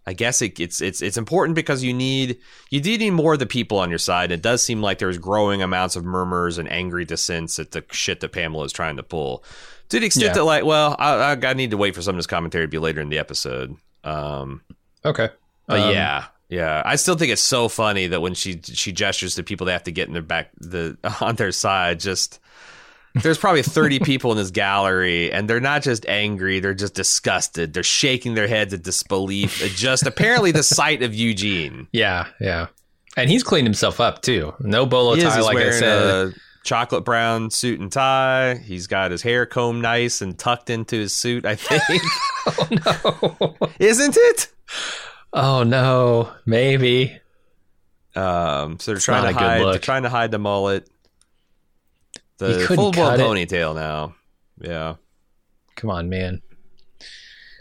[0.05, 2.39] I guess it, it's it's it's important because you need
[2.71, 4.31] you do need more of the people on your side.
[4.31, 8.19] It does seem like there's growing amounts of murmurs and angry dissents at the shit
[8.21, 9.43] that Pamela is trying to pull.
[9.89, 10.33] To the extent Yeah.
[10.33, 12.67] that like, well, I, I, I need to wait for some of this commentary to
[12.69, 13.75] be later in the episode.
[14.03, 14.61] Um,
[15.05, 15.29] Okay.
[15.67, 19.35] but Um, yeah, yeah, I still think it's so funny that when she she gestures
[19.35, 21.99] to people, they have to get in their back the on their side.
[21.99, 22.39] Just
[23.15, 27.73] there's probably 30 people in this gallery, and they're not just angry; they're just disgusted.
[27.73, 29.57] They're shaking their heads at disbelief.
[29.75, 31.87] just apparently the sight of Eugene.
[31.91, 32.67] Yeah, yeah.
[33.17, 34.53] And he's cleaned himself up too.
[34.61, 36.27] No bolo He tie, like I said.
[36.27, 36.33] a
[36.63, 38.55] chocolate brown suit and tie.
[38.55, 41.45] He's got his hair combed nice and tucked into his suit.
[41.45, 41.83] I think,
[42.47, 43.69] oh no.
[43.79, 44.47] isn't it?
[45.33, 46.31] Oh no.
[46.45, 47.17] Maybe.
[48.15, 49.61] Um, so they're It's trying to hide.
[49.65, 50.89] They're trying to hide the mullet.
[52.37, 54.15] The full blown ponytail now.
[54.59, 54.95] Yeah.
[55.75, 56.41] come on, man.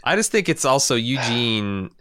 [0.03, 1.91] I just think it's also Eugene.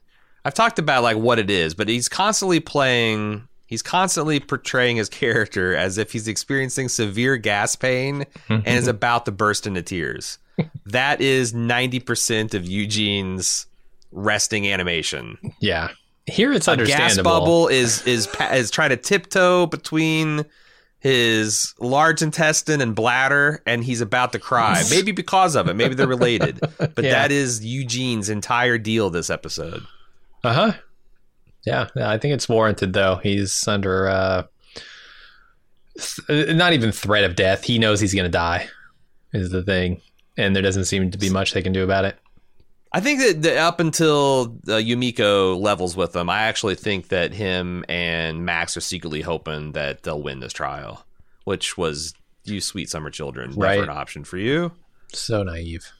[0.45, 3.47] I've talked about like what it is, but he's constantly playing.
[3.71, 9.25] He's constantly portraying his character as if he's experiencing severe gas pain and is about
[9.25, 10.39] to burst into tears.
[10.87, 13.67] That is ninety percent of Eugene's
[14.13, 15.39] resting animation.
[15.61, 15.91] Yeah.
[16.27, 17.31] Here it's A gas understandable.
[17.31, 20.45] bubble is is is trying to tiptoe between
[20.99, 24.83] his large intestine and bladder, and he's about to cry.
[24.91, 25.75] Maybe because of it.
[25.75, 26.61] Maybe they're related.
[26.79, 27.13] But Yeah.
[27.13, 29.85] that is Eugene's entire deal this episode.
[30.45, 30.73] Uh huh.
[31.67, 33.17] Yeah, I think it's warranted though.
[33.17, 34.43] He's under uh,
[36.27, 37.65] th- not even threat of death.
[37.65, 38.69] He knows he's going to die.
[39.33, 40.01] Is the thing,
[40.37, 42.17] and there doesn't seem to be much they can do about it.
[42.93, 47.33] I think that, that up until uh, Yumiko levels with them, I actually think that
[47.33, 51.05] him and Max are secretly hoping that they'll win this trial,
[51.45, 53.77] which was you sweet summer children, Right.
[53.79, 54.73] never an option for you.
[55.13, 55.93] So naive.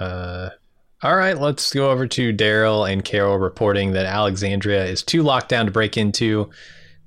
[0.00, 0.50] Uh,
[1.02, 5.48] all right, let's go over to Daryl and Carol reporting that Alexandria is too locked
[5.48, 6.50] down to break into,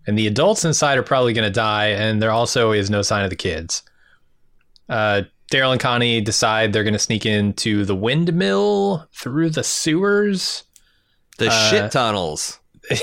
[0.08, 3.24] and the adults inside are probably going to die, and there also is no sign
[3.24, 3.84] of the kids.
[4.90, 10.64] Uh, Daryl and Connie decide they're going to sneak into the windmill through the sewers.
[11.38, 12.60] The Uh, shit tunnels.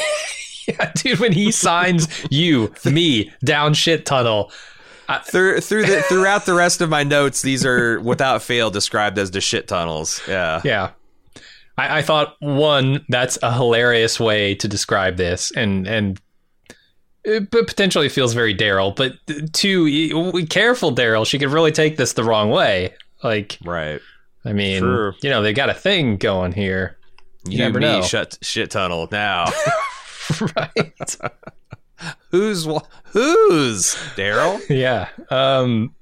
[0.68, 4.52] Yeah, dude, when he signs you, me, down shit tunnel.
[5.24, 9.30] Through, through the, throughout the rest of my notes, these are without fail described as
[9.30, 10.20] the shit tunnels.
[10.28, 10.60] Yeah.
[10.64, 10.90] Yeah.
[11.78, 16.20] I, I thought one, that's a hilarious way to describe this, and and
[17.24, 18.94] it potentially feels very Daryl.
[18.94, 19.14] But
[19.52, 21.26] two, careful, Daryl.
[21.26, 22.94] She could really take this the wrong way.
[23.22, 24.00] Like, Right.
[24.44, 25.14] I mean, Sure.
[25.22, 26.96] you know, they got a thing going here.
[27.46, 28.02] You, never me, know.
[28.02, 29.46] shut, shit tunnel now.
[30.56, 31.16] right.
[32.30, 34.60] who's who's Daryl?
[34.68, 35.08] yeah.
[35.30, 35.94] Um.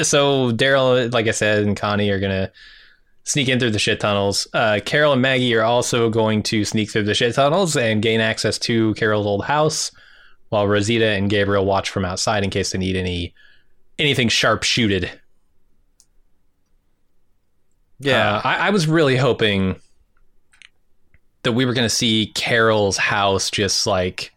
[0.00, 2.50] So Daryl, like I said, and Connie are gonna
[3.24, 4.46] sneak in through the shit tunnels.
[4.52, 8.20] Uh, Carol and Maggie are also going to sneak through the shit tunnels and gain
[8.20, 9.90] access to Carol's old house,
[10.48, 13.34] while Rosita and Gabriel watch from outside in case they need any
[13.98, 15.10] anything sharp shooted.
[18.00, 18.36] Yeah.
[18.36, 19.76] Uh, I, I was really hoping
[21.42, 24.31] that we were going to see Carol's house just like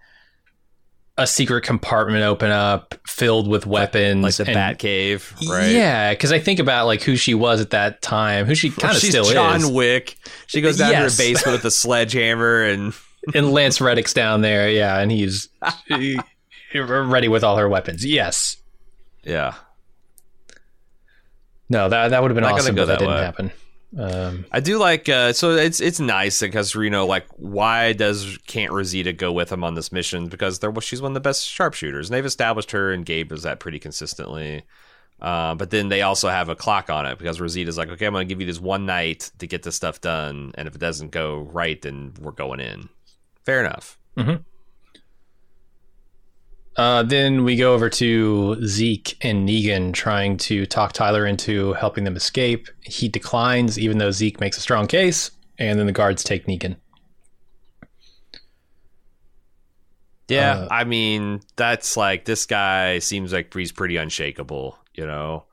[1.17, 5.69] a secret compartment open up filled with weapons, like the and- Bat Cave, right?
[5.69, 8.93] Yeah, because I think about like who she was at that time, who she kind
[8.95, 10.17] of She's still John is, Wick.
[10.47, 11.15] She goes down Yes.
[11.15, 12.93] to her basement with a sledgehammer and
[13.34, 15.47] and Lance Reddick's down there, yeah, and he's
[15.88, 16.19] he-
[16.73, 18.06] ready with all her weapons.
[18.06, 18.58] Yes,
[19.23, 19.54] yeah.
[21.69, 23.21] no, that that would have been Not awesome, go but that that didn't way.
[23.23, 23.51] happen.
[23.97, 28.38] Um, I do like uh so it's it's nice because you know like why does
[28.45, 31.21] can't Rosita go with him on this mission because they're well, she's one of the
[31.21, 34.63] best sharpshooters and they've established her and Gabe does that pretty consistently.
[35.21, 38.12] Uh, but then they also have a clock on it because Rosita's like, okay, I'm
[38.12, 40.81] going to give you this one night to get this stuff done, and if it
[40.81, 42.89] doesn't go right, then we're going in.
[43.45, 43.97] Fair enough.
[46.78, 52.04] Uh, then we go over to Zeke and Negan trying to talk Tyler into helping
[52.04, 52.68] them escape.
[52.82, 56.76] He declines, even though Zeke makes a strong case, and then the guards take Negan.
[60.28, 65.46] Yeah, Uh, I mean, that's like this guy seems like he's pretty unshakable, you know.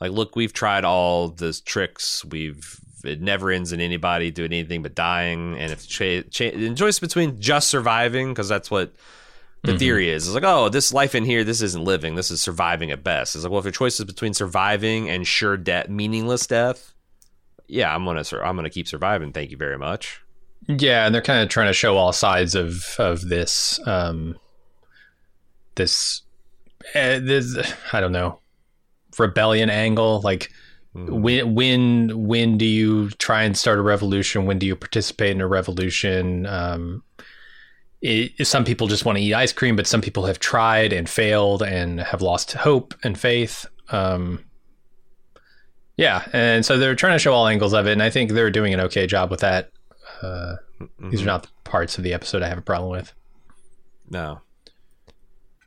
[0.00, 2.24] Like, look, we've tried all the tricks.
[2.24, 5.58] We've it never ends in anybody doing anything but dying.
[5.58, 8.94] And if cha- cha- the choice between just surviving, because that's what
[9.62, 12.14] the theory is, it's like, oh, this life in here, this isn't living.
[12.14, 13.34] This is surviving at best.
[13.34, 16.94] It's like, well, if your choice is between surviving and sure death, meaningless death,
[17.66, 19.32] yeah, I'm gonna I'm gonna keep surviving.
[19.32, 20.20] Thank you very much.
[20.66, 24.36] Yeah, and they're kind of trying to show all sides of of this um
[25.76, 26.22] this
[26.94, 28.40] uh, this I don't know
[29.18, 30.50] rebellion angle like
[30.94, 35.40] when when when do you try and start a revolution when do you participate in
[35.40, 37.02] a revolution um
[38.02, 41.08] it, some people just want to eat ice cream but some people have tried and
[41.08, 44.44] failed and have lost hope and faith um
[45.96, 48.50] yeah and so they're trying to show all angles of it and i think they're
[48.50, 49.70] doing an okay job with that
[50.22, 50.56] uh
[51.10, 53.12] these are not the parts of the episode I have a problem with.
[54.08, 54.40] No.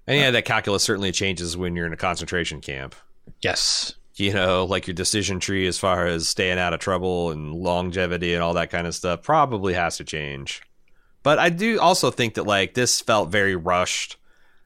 [0.06, 2.96] And yeah, that calculus certainly changes when you're in a concentration camp.
[3.42, 3.96] Yes.
[4.16, 8.34] You know, like your decision tree as far as staying out of trouble and longevity
[8.34, 10.62] and all that kind of stuff probably has to change.
[11.24, 14.18] But I do also think that like this felt very rushed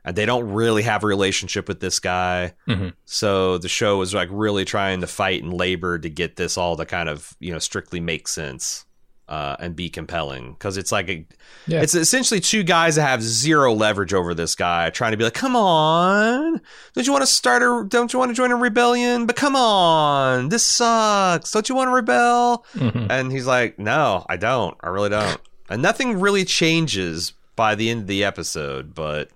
[0.03, 2.53] and they don't really have a relationship with this guy.
[2.67, 2.93] Mhm.
[3.05, 6.75] So the show was like really trying to fight and labor to get this all
[6.77, 8.83] to kind of, you know, strictly make sense.
[9.29, 11.27] uh, and be compelling because it's like a,
[11.65, 11.81] Yeah.
[11.81, 15.33] it's essentially two guys that have zero leverage over this guy trying to be like,
[15.33, 16.61] come on,
[16.93, 19.25] don't you want to start a, don't you want to join a rebellion?
[19.25, 21.51] But come on, this sucks.
[21.51, 22.65] Don't you want to rebel?
[22.75, 23.07] Mhm.
[23.09, 24.77] And he's like, no, I don't.
[24.81, 25.41] I really don't.
[25.69, 29.29] And nothing really changes by the end of the episode, but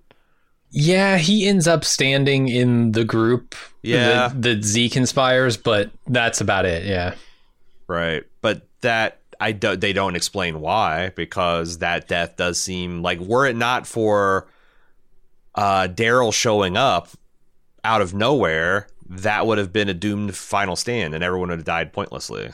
[0.70, 4.30] Yeah, he ends up standing in the group Yeah.
[4.30, 6.86] that, that Z conspires, but that's about it.
[6.86, 7.16] Yeah.
[7.88, 8.24] Right.
[8.42, 13.46] But that I do, they don't explain why because that death does seem like were
[13.48, 14.48] it not for
[15.56, 17.10] uh Daryl showing up
[17.84, 21.66] out of nowhere, that would have been a doomed final stand and everyone would have
[21.66, 22.52] died pointlessly.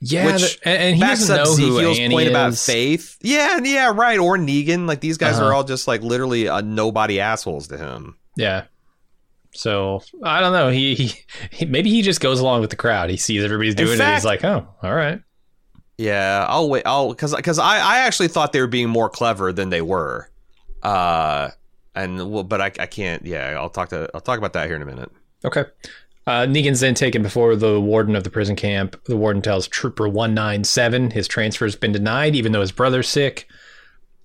[0.00, 3.16] Yeah, Which and, he Backs doesn't up Ezekiel's point about faith.
[3.22, 4.18] Yeah, yeah, right.
[4.18, 4.86] Or Negan.
[4.86, 5.46] Like these guys Uh-huh.
[5.46, 8.16] are all just like literally uh, nobody assholes to him.
[8.36, 8.64] Yeah.
[9.52, 10.68] So I don't know.
[10.70, 11.14] He, he,
[11.50, 13.08] he maybe he just goes along with the crowd.
[13.08, 14.12] He sees everybody's doing it.
[14.14, 15.20] He's like, oh, all right.
[15.96, 16.82] Yeah, I'll wait.
[16.86, 20.28] I'll because because I I actually thought they were being more clever than they were.
[20.82, 21.50] Uh,
[21.94, 23.24] and well, but I I can't.
[23.24, 25.10] Yeah, I'll talk to I'll talk about that here in a minute.
[25.44, 25.64] Okay.
[26.26, 28.98] Uh, Negan's then taken before the warden of the prison camp.
[29.04, 33.46] The warden tells Trooper 197 his transfer's been denied, even though his brother's sick.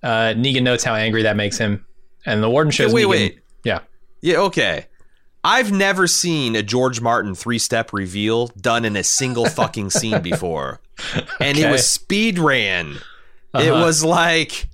[0.02, 1.84] Uh, Negan notes how angry that makes him.
[2.24, 3.08] And the warden shows wait, Negan.
[3.10, 3.38] wait.
[3.64, 3.80] Yeah.
[4.22, 4.86] Yeah, okay.
[5.44, 10.20] I've never seen a George Martin three step reveal done in a single fucking scene
[10.22, 10.80] before,
[11.40, 12.92] and it was speed ran.
[13.54, 13.84] It Uh-huh.
[13.84, 14.68] was like,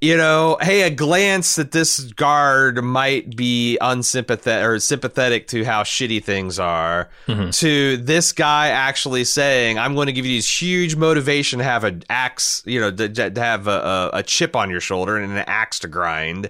[0.00, 5.82] you know, hey, a glance at this guard might be unsympathetic or sympathetic to how
[5.82, 7.10] shitty things are.
[7.26, 7.56] Mhm.
[7.58, 11.84] To this guy actually saying, "I'm going to give you this huge motivation to have
[11.84, 15.32] an axe, you know, to, to have a, a, a chip on your shoulder and
[15.32, 16.48] an axe to grind,"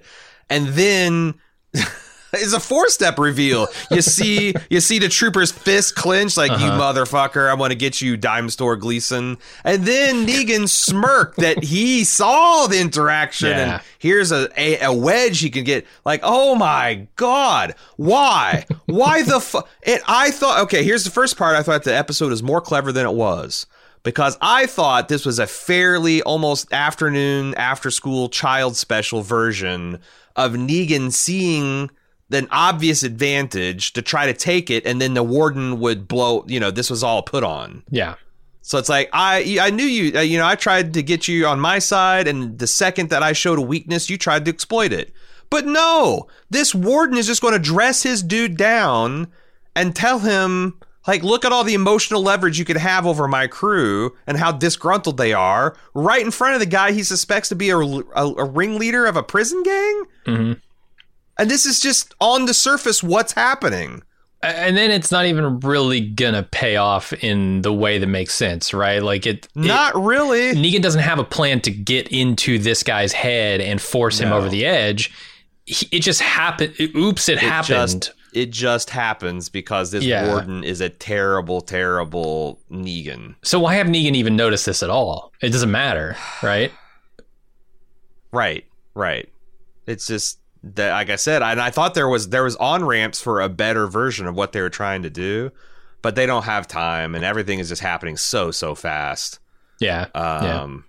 [0.48, 1.34] and then.
[2.32, 3.68] It's a four-step reveal.
[3.90, 6.92] You see, you see the trooper's fist clench, like you Uh-huh.
[6.92, 7.48] motherfucker.
[7.50, 9.38] I want to get you, dime store Gleeson.
[9.64, 13.74] And then Negan smirked that he saw the interaction, Yeah.
[13.74, 15.86] and here's a, a a wedge he can get.
[16.04, 19.68] Like, oh my god, why, why the fuck?
[19.84, 21.56] And I thought, okay, here's the first part.
[21.56, 23.66] I thought the episode was more clever than it was
[24.02, 29.98] because I thought this was a fairly almost afternoon, after school child special version
[30.36, 31.90] of Negan seeing
[32.30, 36.44] an obvious advantage to try to take it, and then the warden would blow.
[36.46, 37.82] You know, this was all put on.
[37.90, 38.14] Yeah.
[38.62, 40.18] So it's like I I knew you.
[40.18, 43.22] Uh, you know, I tried to get you on my side, and the second that
[43.22, 45.12] I showed a weakness, you tried to exploit it.
[45.48, 49.26] But no, this warden is just going to dress his dude down
[49.74, 53.46] and tell him like, look at all the emotional leverage you could have over my
[53.46, 57.56] crew and how disgruntled they are, right in front of the guy he suspects to
[57.56, 60.04] be a, a, a ringleader of a prison gang.
[60.26, 60.52] hmm
[61.40, 64.02] And this is just on the surface what's happening.
[64.42, 68.72] And then it's not even really gonna pay off in the way that makes sense,
[68.74, 69.02] right?
[69.02, 69.46] Like it.
[69.46, 70.52] it- Not really.
[70.54, 74.48] Negan doesn't have a plan to get into this guy's head and force him over
[74.48, 75.10] the edge.
[75.66, 76.74] He, it just happened.
[76.80, 78.02] Oops, it, It happened.
[78.02, 80.28] just it just happens because this Yeah.
[80.28, 83.34] warden is a terrible, terrible Negan.
[83.42, 85.32] so why have Negan even noticed this at all?
[85.42, 86.70] It doesn't matter, right?
[88.32, 89.28] Right, right.
[89.86, 93.20] It's just that, like I said, and I thought there was there was on ramps
[93.20, 95.50] for a better version of what they were trying to do,
[96.02, 99.38] but they don't have time, and everything is just happening so so fast.
[99.80, 100.06] Yeah.
[100.14, 100.60] yeah.
[100.60, 100.84] Um,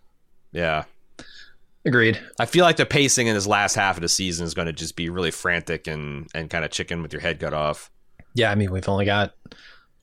[0.51, 0.83] yeah.
[1.85, 2.19] Agreed.
[2.39, 4.73] I feel like the pacing in this last half of the season is going to
[4.73, 7.89] just be really frantic and and kind of chicken with your head cut off.
[8.33, 8.51] Yeah.
[8.51, 9.33] I mean, we've only got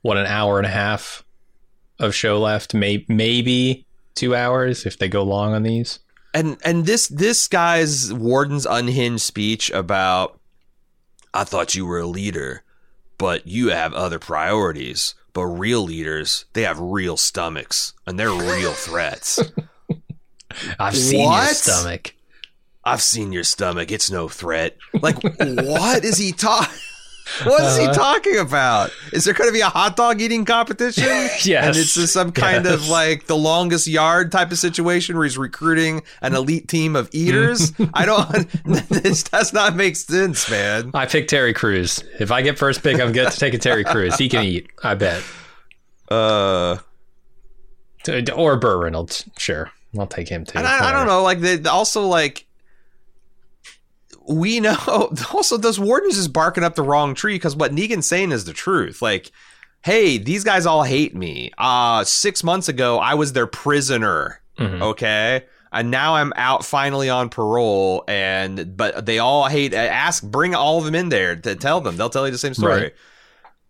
[0.02, 1.24] what an hour and a half
[2.00, 2.74] of show left.
[2.74, 6.00] May- maybe two hours if they go long on these.
[6.34, 10.38] And and this this guy's warden's unhinged speech about
[11.32, 12.62] I thought you were a leader,
[13.16, 15.14] but you have other priorities.
[15.34, 19.38] But real leaders, they have real stomachs and they're real threats.
[20.78, 22.14] I've seen your stomach.
[22.84, 24.76] I've seen your stomach; it's no threat.
[25.00, 26.78] Like, what is he talking?
[27.44, 27.92] What is he Uh-huh.
[27.92, 28.90] talking about?
[29.12, 31.04] Is there going to be a hot dog eating competition?
[31.44, 31.64] Yes.
[31.66, 35.38] And it's just some kind of like the longest yard type of situation where he's
[35.38, 37.72] recruiting an elite team of eaters.
[37.94, 38.48] I don't.
[38.88, 40.90] This does not make sense, man.
[40.94, 42.03] I pick Terry Crews.
[42.18, 44.16] If I get first pick, I'm going to take a Terry Crews.
[44.16, 44.68] He can eat.
[44.82, 45.22] I bet.
[46.11, 46.78] Uh,
[48.34, 49.28] Or Burt Reynolds.
[49.38, 49.70] Sure.
[49.98, 50.59] I'll take him too.
[50.59, 51.22] and I, I don't know.
[51.22, 52.46] Like they also like
[54.29, 55.12] we know.
[55.33, 58.53] Also, those wardens is barking up the wrong tree because what Negan's saying is the
[58.53, 59.01] truth.
[59.03, 59.31] Like,
[59.85, 61.51] hey, these guys all hate me.
[61.59, 64.41] Uh six months ago, I was their prisoner.
[64.59, 64.83] Mhm.
[64.83, 70.53] okay and now i'm out finally on parole and but they all hate ask bring
[70.53, 72.95] all of them in there to tell them they'll tell you the same story Right.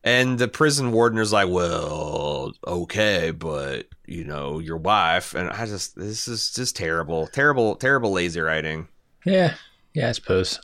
[0.04, 5.66] And the prison warden is like, "Well, okay, but you know your wife." And I
[5.66, 8.86] just this is just terrible, terrible, terrible lazy writing.
[9.26, 9.54] Yeah,
[9.94, 10.60] yeah, I suppose.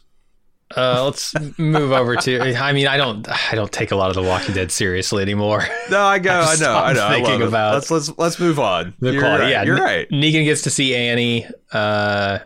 [0.76, 2.40] Uh, let's move over to.
[2.40, 5.64] I mean, I don't, I don't take a lot of The Walking Dead seriously anymore.
[5.90, 7.06] No, I go, I know, I know.
[7.06, 7.48] I thinking it.
[7.48, 8.94] about let's let's let's move on.
[8.98, 9.50] The you're quality, right.
[9.50, 10.08] yeah, you're right.
[10.10, 11.46] Negan gets to see Annie.
[11.72, 12.40] Uh,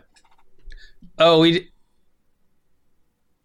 [1.17, 1.69] oh, we.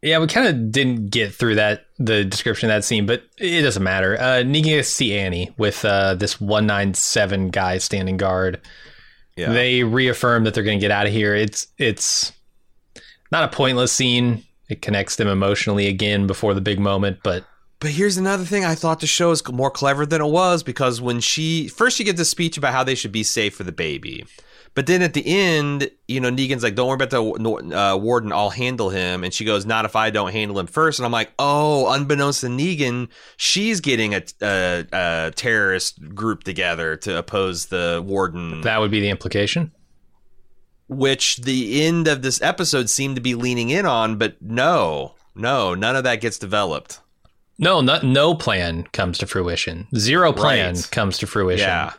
[0.03, 3.63] Yeah, we kind of didn't get through that the description of that scene, but it
[3.63, 4.17] doesn't matter.
[4.19, 8.61] Uh, Negan gets to see Annie with uh, this one nine seven guy standing guard.
[9.37, 9.53] Yeah.
[9.53, 11.35] They reaffirm that they're going to get out of here.
[11.35, 12.33] It's it's
[13.35, 14.45] not a pointless scene.
[14.69, 17.45] It connects them emotionally again before the big moment, but
[17.81, 21.01] But here's another thing I thought the show is more clever than it was because
[21.01, 23.73] when she first she gets a speech about how they should be safe for the
[23.73, 24.25] baby.
[24.75, 27.23] But then at the end, you know, Negan's like, "Don't worry about the
[27.77, 28.33] uh, warden.
[28.33, 30.99] I'll handle him." And she goes, "Not if I don't handle him first.
[30.99, 36.97] And I'm like, "Oh, unbeknownst to Negan, she's getting a, a, a terrorist group together
[36.99, 39.71] to oppose the warden." that would be the implication.
[40.89, 44.17] Which the end of this episode seemed to be leaning in on.
[44.17, 47.01] But no, no, none of that gets developed.
[47.59, 49.87] No, no, no plan comes to fruition.
[49.97, 50.89] Zero plan Right.
[50.91, 51.69] comes to fruition.
[51.69, 51.93] Yeah.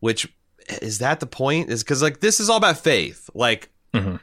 [0.00, 0.32] Which
[0.80, 1.70] is that the point?
[1.70, 3.28] Is because like this is all about faith.
[3.34, 4.20] Like Mhm.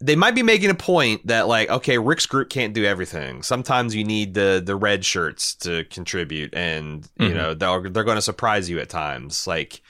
[0.00, 3.42] they might be making a point that like okay, Rick's group can't do everything.
[3.42, 7.34] Sometimes you need the the red shirts to contribute, and you Mhm.
[7.34, 9.46] know they're they're going to surprise you at times.
[9.46, 9.82] Like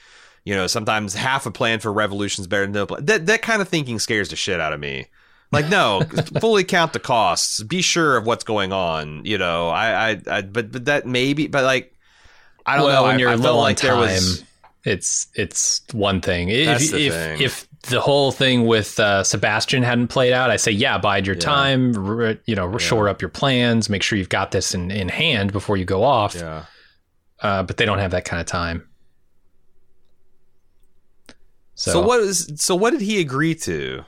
[0.49, 3.05] you know sometimes half a plan for revolution is better than no plan.
[3.05, 5.05] That that kind of thinking scares the shit out of me.
[5.51, 6.01] Like no,
[6.41, 7.61] fully count the costs.
[7.63, 9.23] Be sure of what's going on.
[9.25, 11.93] You know, I I, I but but that maybe, but like.
[12.65, 13.07] I don't well, know.
[13.07, 14.43] when I- you're I low on like time, was-
[14.83, 16.49] it's it's one thing.
[16.49, 17.41] If if, thing.
[17.41, 21.35] if the whole thing with uh, Sebastian hadn't played out, I say yeah, bide your
[21.35, 21.41] Yeah.
[21.41, 21.95] time.
[22.21, 23.89] r- you know, shore up your plans.
[23.89, 26.35] Make sure you've got this in, in hand before you go off.
[26.35, 26.65] Yeah.
[27.41, 28.87] Uh, but they don't have that kind of time.
[31.79, 34.03] So, So, what is so what did he agree to?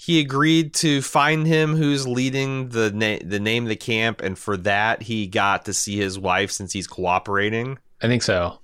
[0.00, 4.38] He agreed to find him who's leading the na- the name of the camp, and
[4.38, 7.76] for that he got to see his wife since he's cooperating.
[8.00, 8.58] I think so.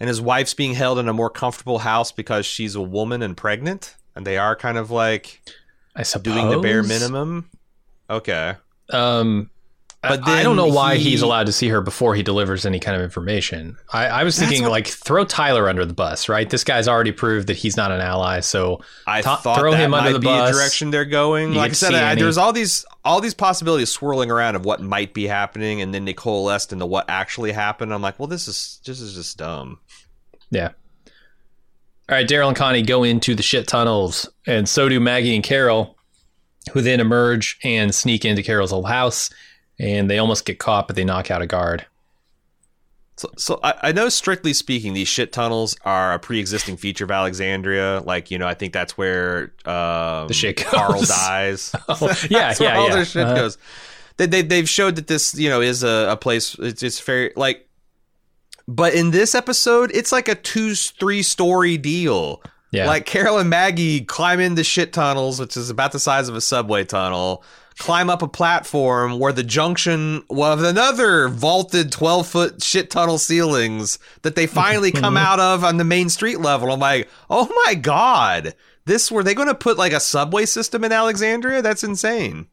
[0.00, 3.36] And his wife's being held in a more comfortable house because she's a woman and
[3.36, 5.42] pregnant, and they are kind of like
[5.94, 7.50] I suppose doing the bare minimum.
[8.08, 8.54] Okay,
[8.90, 9.50] Um,
[10.00, 12.64] But but I don't know why he- he's allowed to see her before he delivers
[12.64, 13.76] any kind of information.
[13.92, 16.48] I, I was thinking what- like throw Tyler under the bus, right?
[16.48, 19.76] This guy's already proved that he's not an ally, so I To- thought throw that
[19.78, 20.50] him might under the be bus.
[20.50, 21.52] a direction they're going.
[21.52, 24.64] You Like I said, I, any- there's all these all these possibilities swirling around of
[24.64, 27.92] what might be happening, and then they coalesced into what actually happened.
[27.92, 29.80] I'm like, well, this is this is just dumb.
[30.50, 30.68] yeah.
[32.10, 35.44] All right, Daryl and Connie go into the shit tunnels, and so do Maggie and
[35.44, 35.98] Carol,
[36.72, 39.28] who then emerge and sneak into Carol's old house,
[39.78, 41.86] and they almost get caught, but they knock out a guard.
[43.16, 47.10] So, so I, I know, strictly speaking, these shit tunnels are a pre-existing feature of
[47.10, 48.00] Alexandria.
[48.04, 51.08] Like, you know, I think that's where um, The shit Carl goes.
[51.08, 51.74] dies.
[51.88, 51.96] Oh,
[52.30, 52.94] yeah, that's where yeah, all yeah.
[52.94, 53.34] their shit Uh-huh.
[53.34, 53.58] goes.
[54.18, 56.56] They, they they've showed that this you know is a, a place.
[56.58, 57.68] It's it's very like,
[58.66, 62.42] but in this episode, it's like a two three story deal.
[62.70, 66.34] Yeah, Like Carol and Maggie climb into shit tunnels, which is about the size of
[66.36, 67.42] a subway tunnel,
[67.78, 73.98] climb up a platform where the junction of another vaulted 12 foot shit tunnel ceilings
[74.22, 76.72] that they finally come out of on the main street level.
[76.72, 78.54] I'm like, oh my God.
[78.84, 81.62] This were they going to put like a subway system in Alexandria?
[81.62, 82.46] That's insane.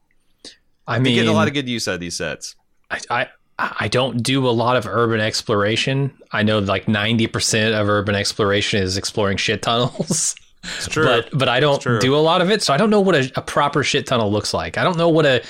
[0.87, 2.55] I mean, getting a lot of good use out of these sets.
[2.91, 6.15] I, I I don't do a lot of urban exploration.
[6.31, 10.35] I know like ninety percent of urban exploration is exploring shit tunnels.
[10.77, 11.05] It's true.
[11.05, 13.31] But but I don't do a lot of it, so I don't know what a,
[13.35, 14.77] a proper shit tunnel looks like.
[14.77, 15.43] I don't know what a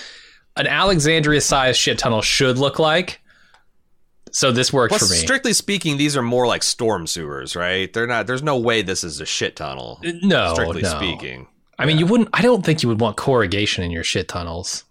[0.57, 3.21] an Alexandria sized shit tunnel should look like.
[4.31, 5.17] So this worked Plus, for me.
[5.17, 7.91] strictly speaking, these are more like storm sewers, right?
[7.93, 8.27] They're not.
[8.27, 10.01] There's no way this is a shit tunnel.
[10.03, 10.89] no, strictly no.
[10.97, 11.47] speaking.
[11.79, 12.29] I mean, you wouldn't.
[12.33, 14.83] I don't think you would want corrugation in your shit tunnels.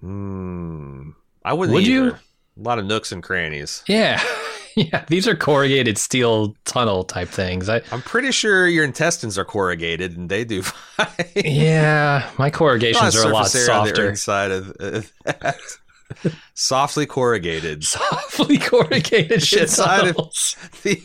[0.00, 1.10] Hmm.
[1.44, 1.74] I wouldn't.
[1.74, 2.04] Would either.
[2.06, 2.10] you?
[2.12, 3.82] A lot of nooks and crannies.
[3.88, 4.22] Yeah,
[4.80, 5.04] yeah.
[5.08, 7.68] These are corrugated steel tunnel type things.
[7.68, 11.08] I I'm pretty sure your intestines are corrugated, and they do fine.
[11.36, 14.08] yeah, my corrugations are a lot surface area on the softer.
[14.08, 15.56] inside of of that.
[16.54, 17.84] Softly corrugated.
[17.84, 20.56] softly corrugated shit Inside of- tunnels.
[20.82, 21.00] The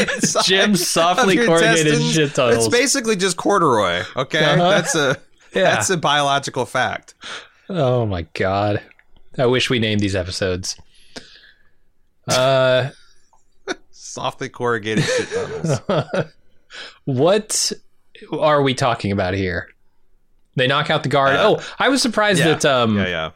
[0.00, 2.66] inside Jim's softly corrugated shit tunnels.
[2.66, 4.02] It's basically just corduroy.
[4.16, 4.68] Okay, Uh-huh.
[4.70, 5.16] that's a
[5.54, 5.62] Yeah.
[5.74, 7.14] that's a biological fact.
[7.68, 8.82] Oh my god.
[9.38, 10.76] I wish we named these episodes.
[12.28, 12.90] Uh
[14.16, 16.26] Softly corrugated shit tunnels.
[17.04, 17.72] what
[18.32, 19.68] are we talking about here?
[20.54, 21.36] They knock out the guard.
[21.36, 22.54] Uh, oh, I was surprised yeah.
[22.54, 23.30] that um yeah, yeah.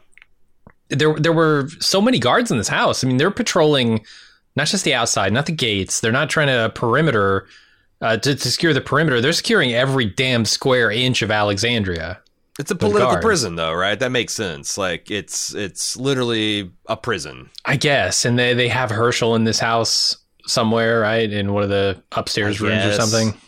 [0.89, 3.03] there there were so many guards in this house.
[3.03, 4.03] I mean, they're patrolling
[4.55, 5.99] not just the outside, not the gates.
[5.99, 7.45] They're not trying to perimeter
[8.01, 9.21] uh, to, to secure the perimeter.
[9.21, 12.19] They're securing every damn square inch of Alexandria.
[12.59, 13.99] It's a political prison, though, right?
[13.99, 14.79] That makes sense.
[14.79, 18.25] Like it's it's literally a prison, I guess.
[18.25, 20.17] And they they have Hershel in this house
[20.51, 22.97] somewhere, right, in one of the upstairs I rooms guess.
[22.97, 23.39] or something.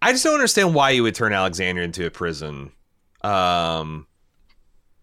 [0.00, 2.72] I just don't understand why you would turn Alexandria into a prison.
[3.22, 4.06] Um,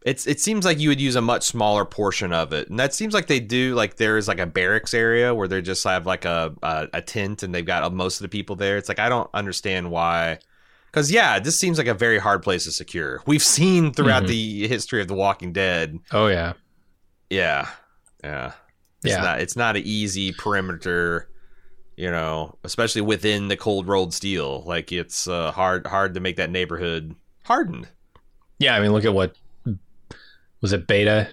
[0.03, 2.93] it's it seems like you would use a much smaller portion of it, and that
[2.93, 3.75] seems like they do.
[3.75, 7.01] Like there is like a barracks area where they just have like a a, a
[7.01, 8.77] tent, and they've got most of the people there.
[8.77, 10.39] It's like I don't understand why.
[10.87, 13.21] Because yeah, this seems like a very hard place to secure.
[13.25, 14.27] We've seen throughout Mhm.
[14.27, 15.97] the history of The Walking Dead.
[16.11, 16.53] Oh yeah,
[17.29, 17.69] Yeah,
[18.23, 18.51] yeah,
[19.03, 19.21] it's Yeah.
[19.21, 21.29] Not, it's not an easy perimeter,
[22.01, 24.63] you know, especially within the cold rolled steel.
[24.65, 27.87] Like it's uh, hard hard to make that neighborhood hardened.
[28.57, 28.75] yeah.
[28.75, 29.35] I mean, look at what
[30.61, 31.29] was it Beta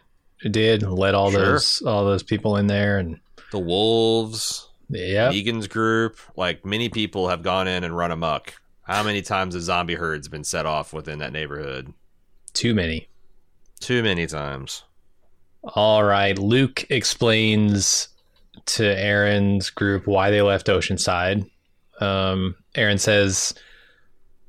[0.50, 0.82] did?
[0.82, 1.40] Let all Sure.
[1.52, 3.18] those all those people in there, and
[3.50, 8.52] The wolves, yeah, Negan's group, like many people have gone in and run amok.
[8.82, 11.92] How many times have zombie herds been set off within that neighborhood?
[12.54, 13.08] too many.
[13.80, 14.82] Too many times.
[15.62, 16.36] All right.
[16.38, 18.08] Luke explains
[18.66, 21.48] to Aaron's group why they left Oceanside.
[22.00, 23.54] Um, Aaron says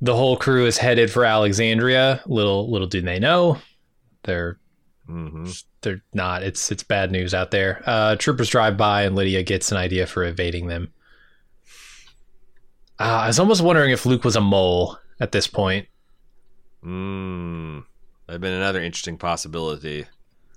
[0.01, 2.21] the whole crew is headed for Alexandria.
[2.25, 3.57] Little little do they know,
[4.23, 4.59] they're
[5.05, 5.49] hmm
[5.81, 6.43] they're not.
[6.43, 7.81] It's it's bad news out there.
[7.85, 10.91] Uh, troopers drive by and Lydia gets an idea for evading them.
[12.99, 15.87] Uh, I was almost wondering if Luke was a mole at this point.
[16.83, 17.85] Mm.
[18.27, 20.05] That'd been another interesting possibility.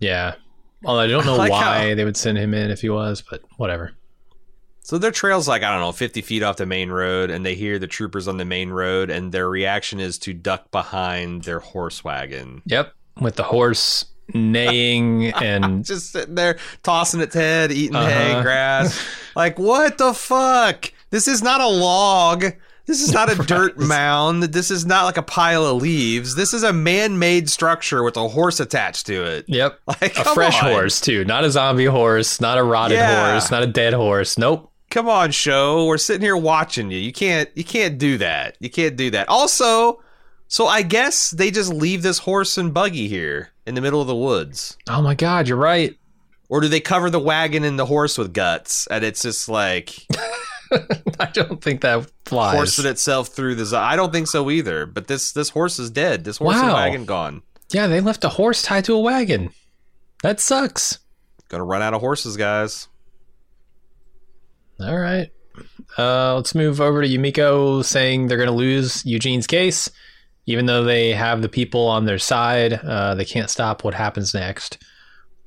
[0.01, 0.35] Yeah.
[0.85, 2.89] Although I don't know I like why how- they would send him in if he
[2.91, 3.93] was, but whatever.
[4.85, 7.55] So their trail's like, I don't know, 50 feet off the main road, and they
[7.55, 11.61] hear the troopers on the main road, and their reaction is to duck behind their
[11.61, 12.63] horse wagon.
[12.67, 18.43] Yep, with the horse neighing and Just sitting there, tossing its head, eating hay, Uh-huh.
[18.43, 19.01] grass.
[19.37, 20.93] like, what the fuck?
[21.11, 22.45] This is not a log.
[22.87, 24.43] This is not a dirt mound.
[24.43, 26.35] This is not like a pile of leaves.
[26.35, 29.45] This is a man made structure with a horse attached to it.
[29.49, 30.71] yep, Like, a fresh on.
[30.73, 33.33] horse too, not a zombie horse, not a rotted Yeah.
[33.33, 34.37] horse, not a dead horse.
[34.37, 34.71] Nope.
[34.91, 38.69] come on show we're sitting here watching you you can't you can't do that you
[38.69, 39.99] can't do that also
[40.49, 44.07] so i guess they just leave this horse and buggy here in the middle of
[44.07, 45.97] the woods Oh my god, you're right.
[46.51, 49.95] or do they cover the wagon and the horse with guts and it's just like
[51.21, 52.57] I don't think that flies.
[52.57, 56.25] horsing itself through the i don't think so either but this this horse is dead
[56.25, 56.75] this horse and Wow.
[56.75, 57.43] wagon gone
[57.73, 59.51] Yeah, they left a horse tied to a wagon.
[60.23, 60.99] That sucks.
[61.49, 62.89] gonna run out of horses guys
[64.81, 65.31] All right.
[65.99, 69.91] Uh, let's move over to Yumiko saying they're going to lose Eugene's case.
[70.47, 74.33] Even though they have the people on their side, uh, they can't stop what happens
[74.35, 74.79] next.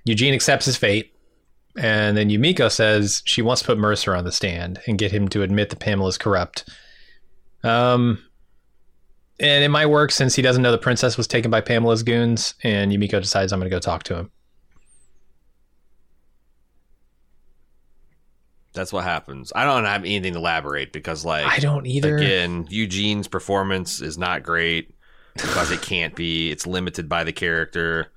[0.05, 1.14] Eugene accepts his fate.
[1.77, 5.27] And then Yumiko says she wants to put Mercer on the stand and get him
[5.29, 6.69] to admit that Pamela's corrupt.
[7.63, 8.23] Um,
[9.39, 12.53] and it might work since he doesn't know the princess was taken by Pamela's goons.
[12.63, 14.31] And Yumiko decides I'm going to go talk to him.
[18.73, 22.17] that's what happens i don't have anything to elaborate because like I don't either.
[22.17, 24.93] Again, Eugene's performance is not great
[25.35, 26.51] because it can't be.
[26.51, 28.11] It's limited by the character.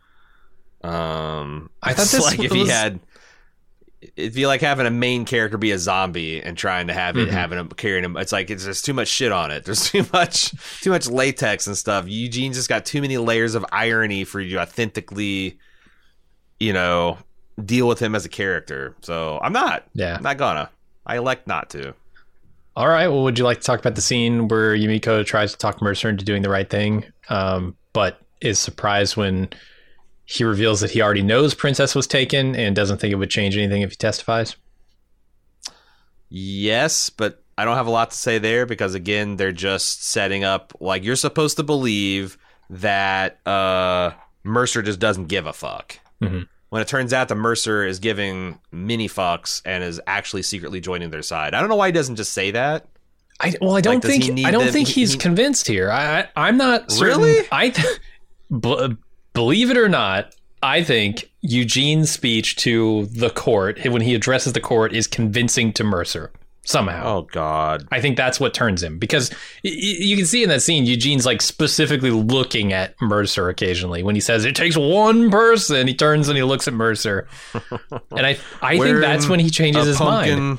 [0.82, 3.00] Um, I thought this like if he had,
[4.16, 7.28] it'd be like having a main character be a zombie and trying to have it
[7.28, 7.32] Mhm.
[7.32, 8.16] having him carrying him.
[8.16, 9.64] It's like it's there's too much shit on it.
[9.66, 12.04] There's too much too much latex and stuff.
[12.06, 15.58] Eugene's just got too many layers of irony for you to authentically,
[16.60, 17.18] you know,
[17.64, 18.94] deal with him as a character.
[19.00, 19.84] So I'm not.
[19.94, 20.16] Yeah.
[20.16, 20.70] I'm not gonna.
[21.06, 21.94] I elect not to.
[22.76, 23.08] All right.
[23.08, 26.08] Well, would you like to talk about the scene where Yumiko tries to talk Mercer
[26.08, 29.48] into doing the right thing, um, but is surprised when
[30.30, 33.56] he reveals that he already knows Princess was taken and doesn't think it would change
[33.56, 34.56] anything if he testifies?
[36.28, 40.44] Yes, but I don't have a lot to say there because again, they're just setting
[40.44, 42.36] up like you're supposed to believe
[42.70, 44.10] that uh,
[44.44, 45.98] Mercer just doesn't give a fuck.
[46.22, 46.46] Mhm.
[46.68, 51.08] When it turns out that Mercer is giving many fucks and is actually secretly joining
[51.10, 51.54] their side.
[51.54, 52.86] I don't know why he doesn't just say that.
[53.40, 55.90] I well, I don't he think I don't them- think he's he- convinced here.
[55.90, 57.22] I, I I'm not certain.
[57.22, 57.46] Really?
[57.50, 57.86] I th-
[59.38, 60.34] believe it or not.
[60.62, 65.84] I think Eugene's speech to the court when he addresses the court is convincing to
[65.84, 66.32] Mercer
[66.64, 67.02] somehow.
[67.06, 67.86] Oh God.
[67.92, 69.30] I think that's what turns him because
[69.62, 74.20] you can see in that scene Eugene's like specifically looking at Mercer occasionally when he
[74.20, 75.86] says it takes one person.
[75.86, 77.28] He turns and he looks at Mercer,
[78.10, 80.58] and I I think that's when he changes his pumpkin, mind.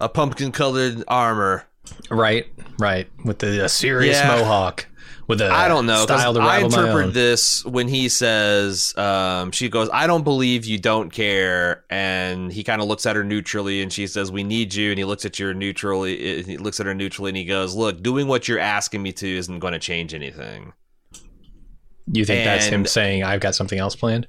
[0.00, 1.66] a pumpkin colored armor.
[2.08, 2.46] Right,
[2.78, 4.36] right, with the a serious Yeah.
[4.38, 4.86] mohawk.
[5.30, 6.02] With a I don't know.
[6.02, 10.76] style to I interpret this when he says, um, she goes, I don't believe you
[10.76, 11.84] don't care.
[11.88, 14.90] And he kind of looks at her neutrally and she says, We need you.
[14.90, 16.42] And he looks at her neutrally.
[16.42, 19.26] He looks at her neutrally and he goes, Look, doing what you're asking me to
[19.26, 20.72] isn't going to change anything.
[22.12, 24.26] You think that's him saying I've got something else planned?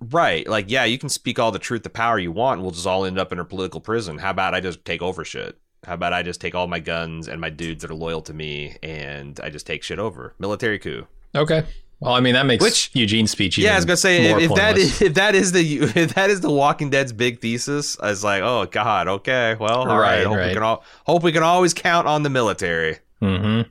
[0.00, 0.46] Right.
[0.46, 2.58] Like, yeah, you can speak all the truth, the power you want.
[2.58, 4.18] And we'll just all end up in a political prison.
[4.18, 5.58] How about I just take over shit?
[5.84, 8.34] How about I just take all my guns and my dudes that are loyal to
[8.34, 10.34] me and I just take shit over?
[10.38, 11.06] Military coup.
[11.34, 11.64] Okay.
[12.00, 13.56] Well, I mean that makes Which- Eugene's speech.
[13.56, 16.40] Yeah, I was gonna say if, if that if that is the if that is
[16.42, 20.26] the Walking Dead's big thesis, I was like, oh god, okay, well, all right, Right,
[20.26, 20.48] hope right.
[20.48, 23.70] we can all hope we can always count on the military Mhm.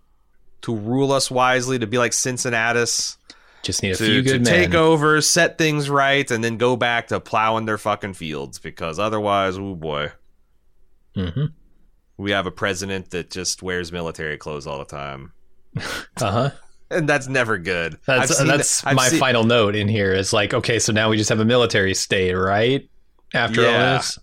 [0.64, 3.18] to rule us wisely, to be like Cincinnatus,
[3.62, 4.54] just need a to, few to good men.
[4.54, 8.98] take over, set things right, and then go back to plowing their fucking fields because
[8.98, 10.12] otherwise, oh boy,
[11.16, 11.52] Mhm.
[12.18, 15.34] We have a president that just wears military clothes all the time,
[15.78, 16.50] Uh huh.
[16.90, 17.98] and that's never good.
[18.06, 20.14] That's seen- that's I've my seen- final note in here.
[20.14, 22.88] Is like, okay, so now we just have a military state, right?
[23.34, 23.98] After all Yeah.
[23.98, 24.20] this,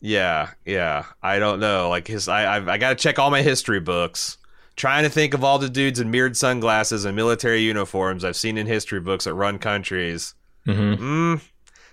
[0.00, 1.04] Yeah, yeah.
[1.22, 1.88] I don't know.
[1.88, 4.36] Like his, I, I've, I got to check all my history books.
[4.76, 8.56] Trying to think of all the dudes in mirrored sunglasses and military uniforms I've seen
[8.56, 10.34] in history books that run countries.
[10.66, 10.96] Mhm.
[10.98, 11.40] Mm,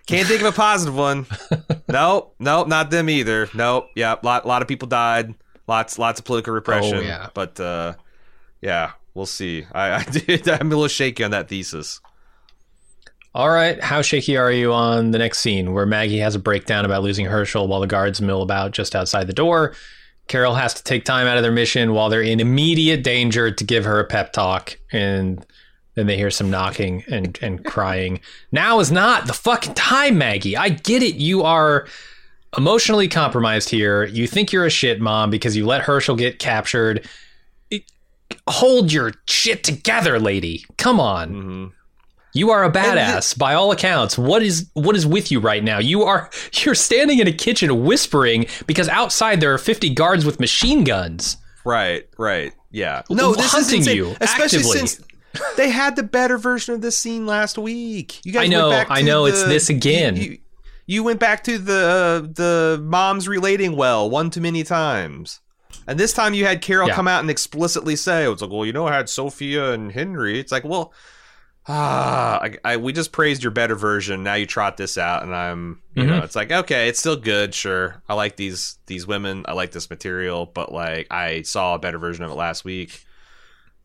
[0.07, 1.27] can't think of a positive one.
[1.87, 3.49] nope, nope, not them either.
[3.53, 3.89] Nope.
[3.95, 5.35] Yeah, lot, lot of people died.
[5.67, 6.97] Lots, lots of political repression.
[6.97, 7.29] Oh, yeah.
[7.33, 7.95] But uh,
[8.61, 9.65] yeah, we'll see.
[9.73, 10.47] I, I did.
[10.47, 11.99] I'm a little shaky on that thesis.
[13.35, 16.85] All right, how shaky are you on the next scene where Maggie has a breakdown
[16.85, 19.75] about losing Hershel while the guards mill about just outside the door?
[20.27, 23.63] Carol has to take time out of their mission while they're in immediate danger to
[23.63, 25.45] give her a pep talk, and
[25.97, 28.19] then they hear some knocking and, and crying.
[28.51, 30.55] Now is not the fucking time, Maggie.
[30.55, 31.15] I get it.
[31.15, 31.87] You are
[32.57, 34.05] emotionally compromised here.
[34.05, 37.07] You think you're a shit mom because you let Hershel get captured.
[37.71, 37.83] It-
[38.47, 40.65] hold your shit together, lady.
[40.77, 41.29] Come on.
[41.29, 41.65] hmm
[42.33, 44.17] You are a badass by all accounts.
[44.17, 45.79] What is what is with you right now?
[45.79, 50.39] You are you're standing in a kitchen whispering because outside there are 50 guards with
[50.39, 51.37] machine guns.
[51.65, 52.53] Right, right.
[52.71, 53.01] Yeah.
[53.09, 53.95] No, this is hunting insane.
[53.97, 54.77] you, especially actively.
[54.77, 55.01] since
[55.57, 58.23] they had the better version of this scene last week.
[58.25, 60.15] You guys I know, went back I know, it's this again.
[60.15, 60.37] You, you-
[60.89, 65.41] you went back to the the moms relating well one too many times.
[65.85, 66.95] And this time you had Carol Yeah.
[66.95, 70.39] come out and explicitly say, "It's like, well, you know, I had Sophia and Henry."
[70.39, 70.93] It's like, well,
[71.67, 74.23] ah, I, I, we just praised your better version.
[74.23, 76.23] Now you trot this out, and I'm, you know, Mhm.
[76.23, 77.53] it's like, okay, it's still good.
[77.53, 79.43] Sure, I like these these women.
[79.47, 83.03] I like this material, but like, I saw a better version of it last week.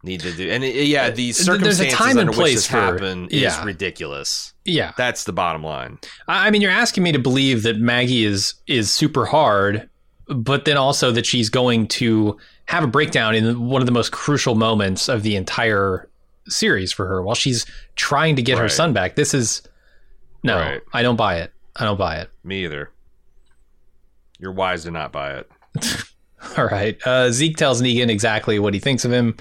[0.05, 2.67] Need to do, and it, yeah, the There's a circumstances time and under which this
[2.67, 3.57] for- happened yeah.
[3.61, 4.53] is ridiculous.
[4.65, 4.93] Yeah.
[4.97, 5.99] That's the bottom line.
[6.27, 9.89] I mean you're asking me to believe that Maggie is is super hard,
[10.27, 12.37] but then also that she's going to
[12.67, 16.09] have a breakdown in one of the most crucial moments of the entire
[16.49, 19.15] series for her while she's trying to get her son back.
[19.15, 19.63] This is
[20.43, 20.81] no, Right.
[20.93, 21.53] I don't buy it.
[21.77, 22.29] I don't buy it.
[22.43, 22.91] Me either.
[24.41, 25.51] You're wise to not buy it.
[26.59, 26.99] All right.
[27.07, 29.37] Uh, Zeke tells Negan exactly what he thinks of him.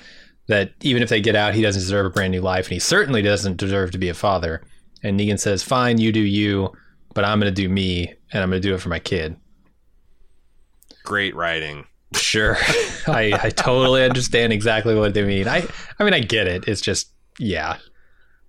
[0.51, 2.79] That even if they get out, he doesn't deserve a brand new life, and he
[2.79, 4.61] certainly doesn't deserve to be a father.
[5.01, 6.71] And Negan says, "Fine, you do you,
[7.13, 9.37] but I'm going to do me, and I'm going to do it for my kid."
[11.03, 11.85] Great writing.
[12.15, 12.57] Sure,
[13.07, 15.47] I, I totally understand exactly what they mean.
[15.47, 15.65] I
[15.97, 16.67] I mean I get it.
[16.67, 17.77] It's just yeah,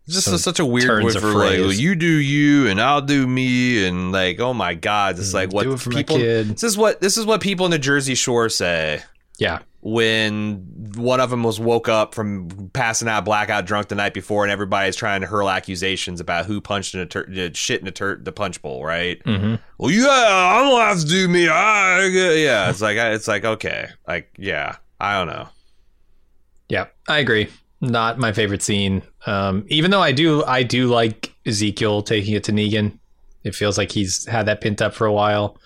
[0.06, 1.60] It's just Some such a weird turns word of for like, phrase.
[1.60, 5.52] well, you do you and I'll do me and like, oh my god, it's like
[5.52, 6.16] what Mm, do it for my people.
[6.16, 6.48] kid.
[6.48, 9.02] This is what this is what people in the Jersey Shore say
[9.38, 9.60] yeah.
[9.84, 10.64] When
[10.96, 14.52] one of them was woke up from passing out blackout drunk the night before, and
[14.52, 18.20] everybody's trying to hurl accusations about who punched in a tur- shit in a tur-
[18.22, 19.20] the punch bowl, right?
[19.24, 21.48] hmm Well, yeah, I'm gonna have to do me.
[21.48, 25.48] I, yeah, it's like it's like okay, like yeah, I don't know.
[26.68, 27.48] Yeah, I agree.
[27.80, 29.02] Not my favorite scene.
[29.26, 32.98] Um, even though I do, I do like Ezekiel taking it to Negan.
[33.42, 35.58] It feels like he's had that pent up for a while.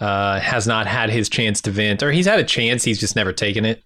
[0.00, 2.82] Uh, has not had his chance to vent, or he's had a chance.
[2.82, 3.82] He's just never taken it.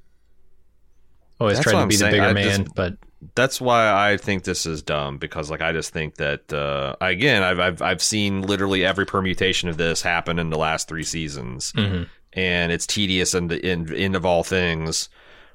[1.40, 2.96] Always That's what to I'm be the bigger I man, just- but
[3.34, 7.42] that's why I think this is dumb because like I just think that uh, again
[7.42, 11.72] I've, I've I've seen literally every permutation of this happen in the last three seasons
[11.72, 12.06] mhm.
[12.32, 15.08] and it's tedious and the end, end of all things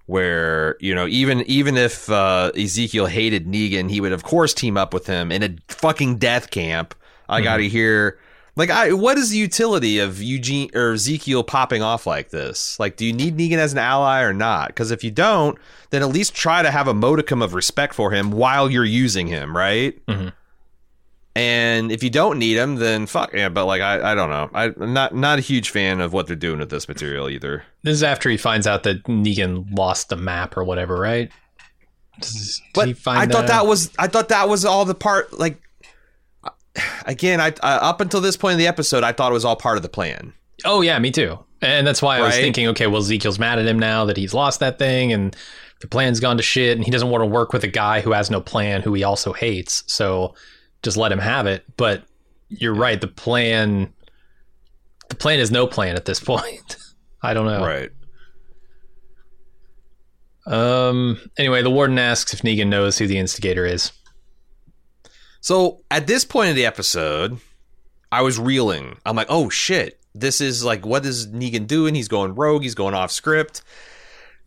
[0.07, 4.75] where you know even even if uh, Ezekiel hated Negan he would of course team
[4.77, 6.95] up with him in a fucking death camp
[7.27, 8.17] I got to hear
[8.59, 12.95] like I what is the utility of Eugene or Ezekiel popping off like this like
[12.97, 15.57] do you need Negan as an ally or not because if you don't
[15.89, 19.25] then at least try to have a modicum of respect for him while you're using
[19.27, 20.33] him right Mhm.
[21.35, 24.49] and if you don't need him then fuck yeah but like I, I don't know
[24.53, 27.63] I, I'm not not a huge fan of what they're doing with this material either
[27.83, 31.31] this is after he finds out that Negan lost the map or whatever, right?
[32.19, 34.93] Does- But he find I thought the- that was I thought that was all the
[34.95, 35.39] part.
[35.39, 35.61] Like
[37.05, 39.55] again, I uh, up until this point in the episode, I thought it was all
[39.55, 40.33] part of the plan.
[40.65, 41.39] Oh yeah, me too.
[41.61, 42.41] And that's why I was Right?
[42.41, 45.35] thinking, okay, well Ezekiel's mad at him now that he's lost that thing and
[45.81, 48.11] the plan's gone to shit and he doesn't want to work with a guy who
[48.11, 49.83] has no plan who he also hates.
[49.87, 50.35] So
[50.83, 51.63] just let him have it.
[51.77, 52.03] But
[52.49, 53.93] you're right, the plan
[55.09, 56.77] the plan is no plan at this point.
[57.21, 57.65] I don't know.
[57.65, 57.89] Right.
[60.45, 63.91] Um anyway, the warden asks if Negan knows who the instigator is.
[65.41, 67.39] So at this point in the episode,
[68.11, 68.97] I was reeling.
[69.05, 71.95] I'm like, oh shit, this is like, what is Negan doing?
[71.95, 72.63] He's going rogue.
[72.63, 73.61] He's going off script.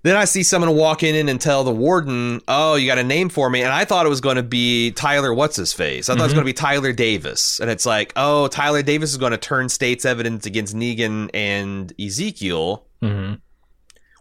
[0.05, 3.29] Then I see someone walk in and tell the warden, "Oh, you got a name
[3.29, 5.33] for me," and I thought it was going to be Tyler.
[5.33, 6.09] What's his face?
[6.09, 9.13] I thought it was going to be Tyler Davis, and it's like, oh, Tyler Davis
[9.13, 13.35] is going to turn state's evidence against Negan and Ezekiel, hmm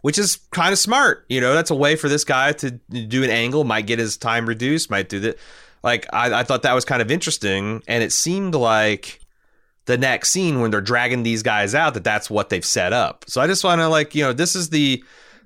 [0.02, 1.24] which is kind of smart.
[1.28, 4.16] You know, that's a way for this guy to do an angle, might get his
[4.16, 5.38] time reduced, might do that.
[5.82, 7.82] Like, I, I thought that was kind of interesting.
[7.88, 9.20] And it seemed like
[9.86, 13.24] the next scene when they're dragging these guys out, that that's what they've set up.
[13.28, 15.02] So I just want to, like, you know, this is the.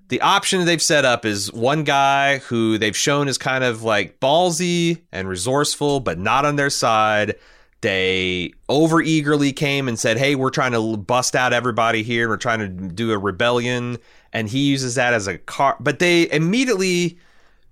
[0.09, 4.21] The option they've set up is one guy who they've shown is kind of like
[4.21, 7.35] ballsy and resourceful, but not on their side.
[7.81, 12.29] They over eagerly came and said, Hey, we're trying to bust out everybody here.
[12.29, 13.99] We're trying to do a rebellion
[14.33, 15.77] and he uses that as a car.
[15.81, 17.19] But they immediately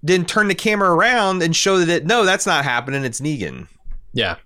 [0.05, 3.05] didn't turn the camera around and show that it, no, that's not happening.
[3.05, 3.69] It's Negan.
[4.13, 4.37] Yeah.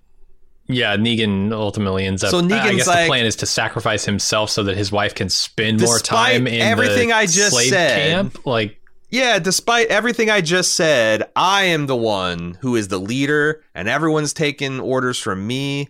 [0.67, 2.29] Yeah, Negan ultimately ends up.
[2.31, 5.15] So I Negan's guess like- the plan is to sacrifice himself so that his wife
[5.15, 8.45] can spend more time in everything the I just slave said- camp.
[8.45, 8.79] Like,
[9.09, 13.89] Yeah, despite everything I just said, I am the one who is the leader, and
[13.89, 15.89] everyone's taking orders from me.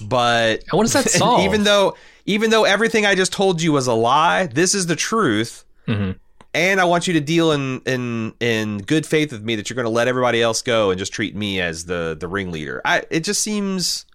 [0.00, 1.42] But what does that solve?
[1.44, 1.94] even though
[2.24, 5.64] even though everything I just told you was a lie, this is the truth.
[5.86, 6.16] Mhm.
[6.54, 9.74] And I want you to deal in in in good faith with me that you're
[9.74, 12.80] going to let everybody else go and just treat me as the the ringleader.
[12.84, 14.06] I it just seems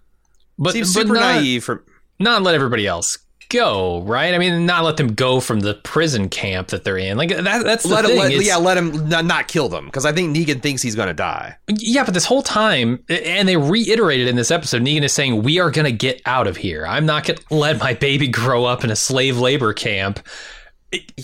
[0.58, 1.84] but, seems but super not, naive from
[2.20, 3.18] not let everybody else
[3.50, 4.34] go, right?
[4.34, 7.18] I mean, not let them go from the prison camp that they're in.
[7.18, 8.18] Like that, that's the let thing.
[8.18, 11.08] let, yeah let him not, not kill them because I think Negan thinks he's going
[11.08, 11.56] to die.
[11.68, 15.60] Yeah, but this whole time, and they reiterated in this episode, Negan is saying, We
[15.60, 16.86] are going to get out of here.
[16.86, 20.20] I'm not going to let my baby grow up in a slave labor camp.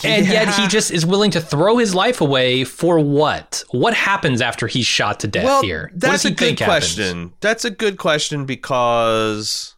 [0.04, 3.64] And yet he just is willing to throw his life away for what?
[3.72, 5.90] What happens after he's shot to death well, here?
[5.94, 6.96] what that's a good think happens?
[6.96, 7.34] question.
[7.42, 9.76] That's a good question because.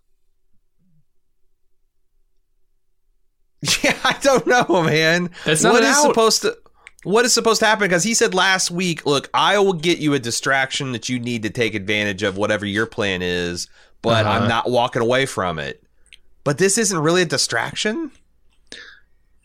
[3.83, 5.29] Yeah, I don't know, man.
[5.45, 6.01] That's not what is out.
[6.07, 6.57] supposed to
[7.03, 10.13] what is supposed to happen because he said last week look i will get you
[10.13, 13.67] a distraction that you need to take advantage of whatever your plan is
[14.03, 14.37] but Uh-huh.
[14.43, 15.81] i'm not walking away from it
[16.43, 18.11] but this isn't really a distraction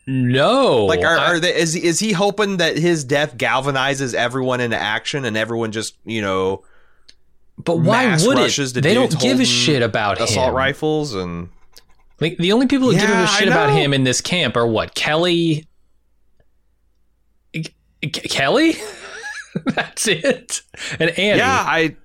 [0.07, 0.85] No.
[0.85, 5.25] like are, are they, is, is he hoping that his death galvanizes everyone into action
[5.25, 6.63] and everyone just you know
[7.57, 8.73] but why would it?
[8.75, 10.55] They don't give a shit about assault him.
[10.55, 11.49] rifles and
[12.21, 14.93] Like the only people who give a shit about him in this camp are what?
[14.93, 15.67] Kelly.
[18.11, 18.75] Kelly.
[19.65, 20.61] That's it.
[20.99, 21.39] And Annie.
[21.39, 21.95] Yeah, I,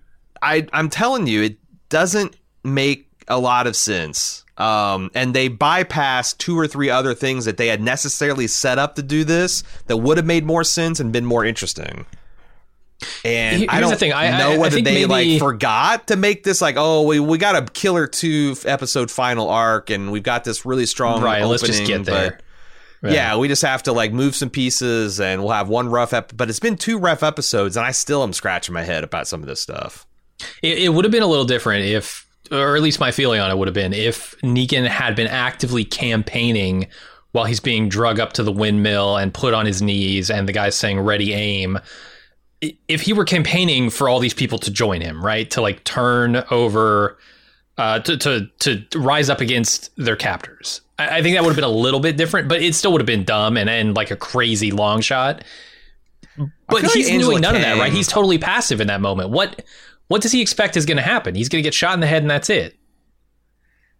[0.40, 1.58] I, I'm telling you, it
[1.90, 2.34] doesn't
[2.64, 4.44] make a lot of sense.
[4.62, 8.94] Um, and they bypassed two or three other things that they had necessarily set up
[8.96, 12.06] to do this that would have made more sense and been more interesting.
[13.24, 15.38] And Here- I don't the thing, I- know I- I whether think they maybe- like
[15.40, 19.90] forgot to make this like, oh, we, we got a killer two episode final arc,
[19.90, 21.44] and we've got this really strong right.
[21.44, 22.38] Let's just get there.
[23.02, 26.12] but- yeah, we just have to like move some pieces and we'll have one rough
[26.12, 29.26] ep- but it's been two rough episodes and I still am scratching my head about
[29.26, 30.06] some of this stuff.
[30.62, 33.50] It, it would have been a little different if, or at least my feeling on
[33.50, 36.88] it would have been if Negan had been actively campaigning
[37.32, 40.52] while he's being drug up to the windmill and put on his knees, and the
[40.52, 41.78] guy's saying "ready, aim."
[42.86, 46.44] If he were campaigning for all these people to join him, right, to like turn
[46.50, 47.18] over,
[47.78, 51.56] uh, to to to rise up against their captors, I, I think that would have
[51.56, 54.10] been a little bit different, but it still would have been dumb and and like
[54.10, 55.42] a crazy long shot.
[56.36, 57.92] But like he's Angela doing none of that, right?
[57.92, 59.30] He's totally passive in that moment.
[59.30, 59.62] What
[60.12, 61.34] what does he expect is going to happen?
[61.34, 62.76] He's going to get shot in the head, and that's it.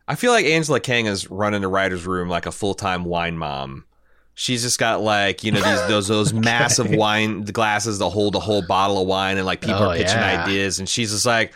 [0.06, 3.38] I feel like Angela Kang is running the writer's room like a full time wine
[3.38, 3.86] mom.
[4.34, 8.40] She's just got like you know these those those massive wine glasses that hold a
[8.40, 10.44] whole bottle of wine and like people Oh, are pitching yeah.
[10.44, 11.54] ideas and she's just like,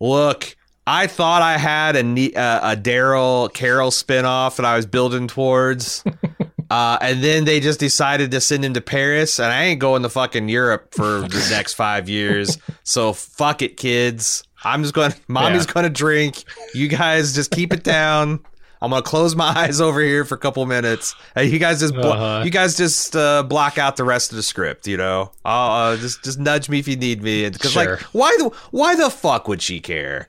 [0.00, 0.56] look,
[0.86, 5.28] I thought I had a ne- uh, a Daryl Carol spinoff that I was building
[5.28, 6.02] towards.
[6.70, 10.02] Uh, and then they just decided to send him to Paris, and I ain't going
[10.02, 12.58] to fucking Europe for the next five years.
[12.84, 14.42] So fuck it, kids.
[14.64, 15.12] I'm just going.
[15.12, 15.72] to Mommy's Yeah.
[15.72, 16.44] going to drink.
[16.74, 18.40] You guys just keep it down.
[18.80, 21.16] I'm gonna close my eyes over here for a couple minutes.
[21.34, 22.44] And you guys just blo- Uh-huh.
[22.44, 24.86] you guys just uh, block out the rest of the script.
[24.86, 27.48] You know, uh, just just nudge me if you need me.
[27.50, 27.96] Because Sure.
[27.96, 30.28] like, why the why the fuck would she care?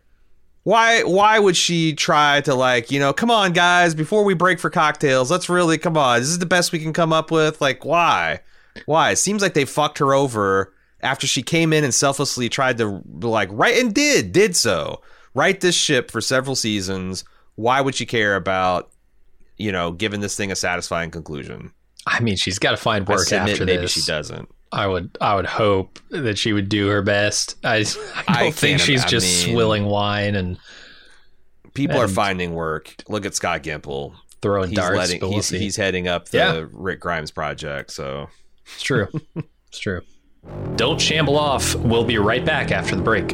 [0.69, 3.11] Why why would she try to like you know?
[3.11, 6.19] Come on, guys, before we break for cocktails, let's really come on.
[6.19, 7.59] This is the best we can come up with.
[7.59, 8.41] Like, why?
[8.85, 9.09] Why?
[9.09, 13.01] It seems like they fucked her over after she came in and selflessly tried to
[13.19, 15.01] like right and did did so
[15.33, 17.23] right this ship for several seasons.
[17.55, 18.91] Why would she care about
[19.57, 21.73] you know giving this thing a satisfying conclusion?
[22.05, 23.91] I mean, she's got to find work after maybe this.
[23.93, 24.47] she doesn't.
[24.71, 27.55] I would I would hope that she would do her best.
[27.63, 27.97] I, I don't
[28.27, 30.57] I think she's just swilling wine and
[31.73, 32.93] People are finding work.
[33.07, 34.13] Look at Scott Gimple.
[34.41, 34.97] throwing He's darts.
[34.97, 36.65] letting he's, he's heading up the Yeah.
[36.71, 37.91] Rick Grimes project.
[37.91, 38.27] So
[38.73, 39.07] It's true.
[39.67, 40.01] it's true.
[40.75, 41.75] Don't shamble off.
[41.75, 43.33] We'll be right back after the break.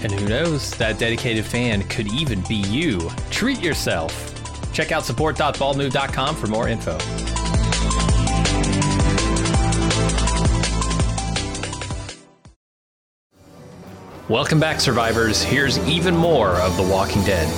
[0.00, 3.10] And who knows, that dedicated fan could even be you.
[3.30, 4.34] Treat yourself.
[4.72, 6.96] Check out support.baldmove.com for more info.
[14.28, 15.42] Welcome back, survivors.
[15.42, 17.48] Here's even more of The Walking Dead.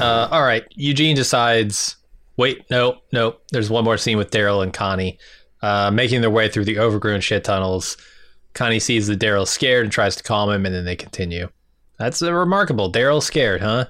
[0.00, 1.96] Uh, all right, Eugene decides.
[2.38, 3.36] Wait, no, no.
[3.50, 5.18] There's one more scene with Daryl and Connie
[5.60, 7.96] uh, making their way through the overgrown shit tunnels.
[8.54, 11.48] Connie sees that Daryl's scared and tries to calm him, and then they continue.
[11.98, 12.90] That's remarkable.
[12.92, 13.86] Daryl's scared, huh?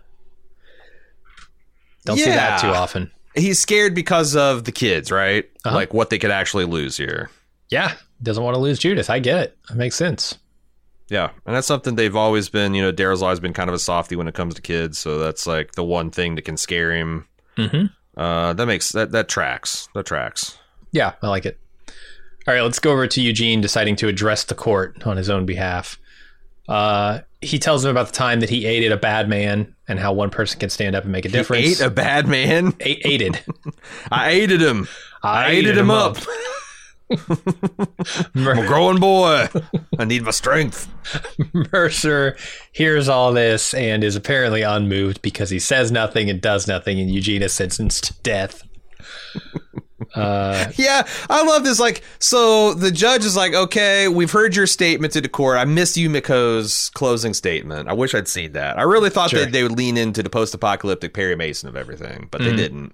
[2.05, 3.11] Don't see that too often.
[3.35, 5.45] he's scared because of the kids, right?
[5.65, 5.75] Uh-huh.
[5.75, 7.31] Like what they could actually lose here.
[7.71, 9.09] Yeah, doesn't want to lose Judith.
[9.09, 9.59] I get it.
[9.69, 10.39] That makes sense.
[11.09, 12.75] Yeah, and that's something they've always been.
[12.75, 15.19] You know, Daryl's always been kind of a softy when it comes to kids, so
[15.19, 17.27] that's like the one thing that can scare him.
[17.57, 18.21] Mm-hmm.
[18.21, 19.89] Uh, that makes that that tracks.
[19.95, 20.59] That tracks.
[20.91, 21.59] Yeah, I like it.
[22.47, 25.47] All right, let's go over to Eugene deciding to address the court on his own
[25.47, 25.99] behalf.
[26.69, 30.13] Uh, he tells them about the time that he aided a bad man and how
[30.13, 31.65] one person can stand up and make a difference.
[31.65, 32.75] He ate a bad man.
[32.81, 33.45] A- aided.
[34.11, 34.89] I aided him.
[35.23, 36.17] I, ate aided him up.
[38.35, 39.49] I'm a growing boy.
[39.99, 40.89] I need my strength.
[41.73, 42.37] Mercer
[42.73, 47.11] hears all this and is apparently unmoved because he says nothing and does nothing, and
[47.11, 48.63] Eugene is sentenced to death.
[50.15, 51.79] Uh, Yeah, I love this.
[51.81, 55.59] Like, so the judge is like, "Okay, we've heard your statement to the court.
[55.59, 57.89] I miss you, Yumiko's closing statement.
[57.89, 58.79] I wish I'd seen that.
[58.79, 59.41] I really thought Sure.
[59.41, 62.57] that they would lean into the post-apocalyptic Perry Mason of everything, but they Mhm.
[62.57, 62.93] didn't."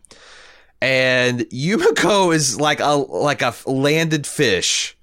[0.80, 4.96] and Yumiko is like a like a landed fish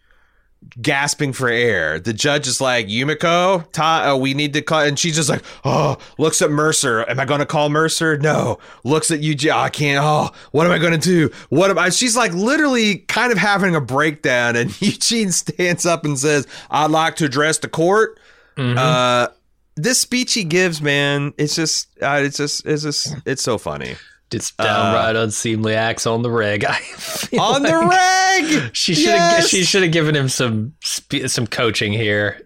[0.82, 2.00] gasping for air.
[2.00, 4.82] The judge is like, Yumiko, ta- uh, we need to call.
[4.82, 7.08] And she's just like, oh, looks at Mercer.
[7.10, 8.18] Am I going to call Mercer?
[8.18, 8.60] No.
[8.84, 9.52] Looks at Eugene.
[9.52, 10.04] Oh, I can't.
[10.04, 11.30] Oh, what am I going to do?
[11.50, 11.90] What am I?
[11.90, 14.56] She's like literally kind of having a breakdown.
[14.56, 18.20] And Eugene stands up and says, I'd like to address the court.
[18.58, 18.78] Mhm.
[18.78, 19.30] Uh,
[19.76, 23.96] this speech he gives, man, it's just, uh, it's just, it's just, it's so funny.
[24.36, 26.66] It's downright unseemly acts on the reg.
[27.40, 29.32] On the like reg, She should have.
[29.40, 29.48] Yes!
[29.50, 32.42] She should have given him some some coaching here.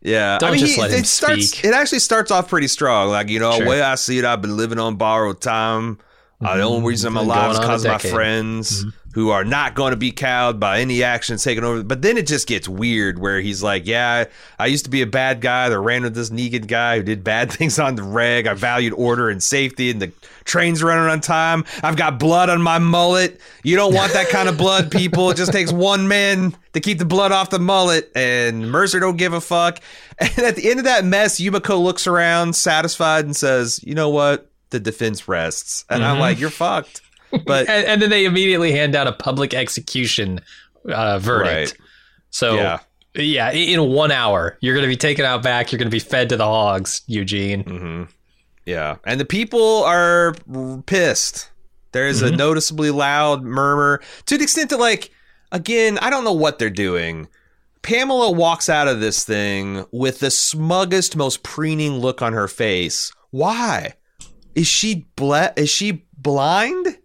[0.00, 1.50] Yeah, Don't I mean, just he- let him it starts.
[1.50, 1.64] speak.
[1.64, 3.08] It actually starts off pretty strong.
[3.10, 3.64] Like you know, Sure.
[3.64, 5.98] the way I see it, I've been living on borrowed time.
[6.44, 9.90] Uh, the only reason I'm alive is because of my friends who are not going
[9.90, 11.82] to be cowed by any actions taken over.
[11.82, 14.24] But then it just gets weird where he's like, "Yeah,
[14.58, 17.22] I used to be a bad guy that ran with this Negan guy who did
[17.22, 18.46] bad things on the reg.
[18.46, 20.12] I valued order and safety, and the
[20.44, 21.64] trains running on time.
[21.82, 23.40] I've got blood on my mullet.
[23.62, 25.30] You don't want that kind of blood, people.
[25.30, 29.16] It just takes one man to keep the blood off the mullet, and Mercer don't
[29.16, 29.78] give a fuck.
[30.20, 34.08] And at the end of that mess, Yumiko looks around, satisfied, and says, "You know
[34.08, 34.48] what?
[34.70, 36.20] The defense rests." And I'm Mhm.
[36.20, 37.00] like, "You're fucked."
[37.46, 40.40] But And, and then they immediately hand down a public execution
[40.88, 41.78] uh, verdict.
[41.78, 41.88] Right.
[42.30, 42.78] So Yeah.
[43.14, 43.50] yeah.
[43.52, 45.70] in one hour, you're going to be taken out back.
[45.72, 47.62] You're going to be fed to the hogs, Eugene.
[47.64, 48.02] hmm
[48.66, 50.34] Yeah, and the people are
[50.86, 51.50] pissed.
[51.92, 52.36] There is a Mhm.
[52.38, 55.10] noticeably loud murmur to the extent that, like,
[55.50, 57.28] again, I don't know what they're doing.
[57.82, 63.12] Pamela walks out of this thing with the smuggest, most preening look on her face.
[63.30, 63.94] Why?
[64.54, 66.96] Is she ble- Is she blind?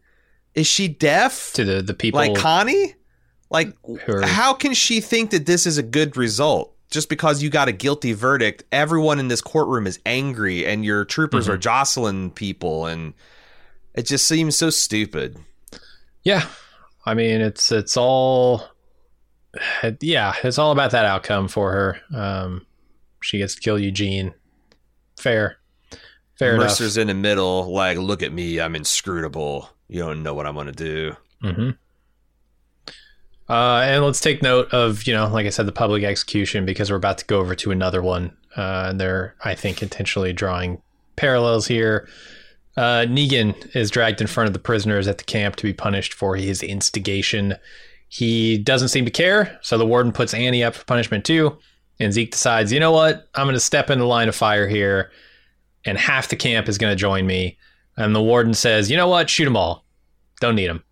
[0.58, 1.54] Is she deaf?
[1.54, 2.96] To the the people like Connie?
[3.50, 3.74] Like,
[4.10, 6.74] are how can she think that this is a good result?
[6.90, 11.06] Just because you got a guilty verdict, everyone in this courtroom is angry, and your
[11.06, 11.52] troopers Mhm.
[11.52, 13.14] are jostling people, and
[13.94, 15.38] it just seems so stupid.
[16.24, 16.46] Yeah,
[17.06, 18.68] I mean it's it's all
[20.02, 22.02] yeah, it's all about that outcome for her.
[22.18, 22.66] Um,
[23.22, 24.34] she gets to kill Eugene.
[25.20, 25.58] Fair,
[26.38, 29.70] fair Mercer's in the middle, like, look at me, I'm inscrutable.
[29.88, 31.16] You don't know what I'm gonna do.
[31.44, 31.56] enough.
[31.56, 31.70] hmm
[33.50, 36.90] Uh, and let's take note of you know, like I said, the public execution because
[36.90, 38.36] we're about to go over to another one.
[38.56, 40.82] Uh, and they're I think intentionally drawing
[41.16, 42.08] parallels here.
[42.76, 46.14] Uh, Negan is dragged in front of the prisoners at the camp to be punished
[46.14, 47.56] for his instigation.
[48.10, 51.58] He doesn't seem to care, so the warden puts Annie up for punishment too.
[52.00, 53.28] And Zeke decides, you know what?
[53.34, 55.12] I'm going to step in the line of fire here,
[55.86, 57.58] and half the camp is going to join me.
[57.98, 59.30] And the warden says, you know what?
[59.30, 59.84] Shoot them all.
[60.40, 60.84] Don't need them.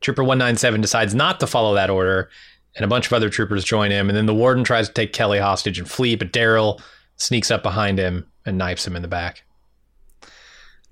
[0.00, 2.30] Trooper 197 decides not to follow that order,
[2.74, 4.08] and a bunch of other troopers join him.
[4.08, 6.80] And then the warden tries to take Kelly hostage and flee, but Daryl
[7.16, 9.42] sneaks up behind him and knifes him in the back.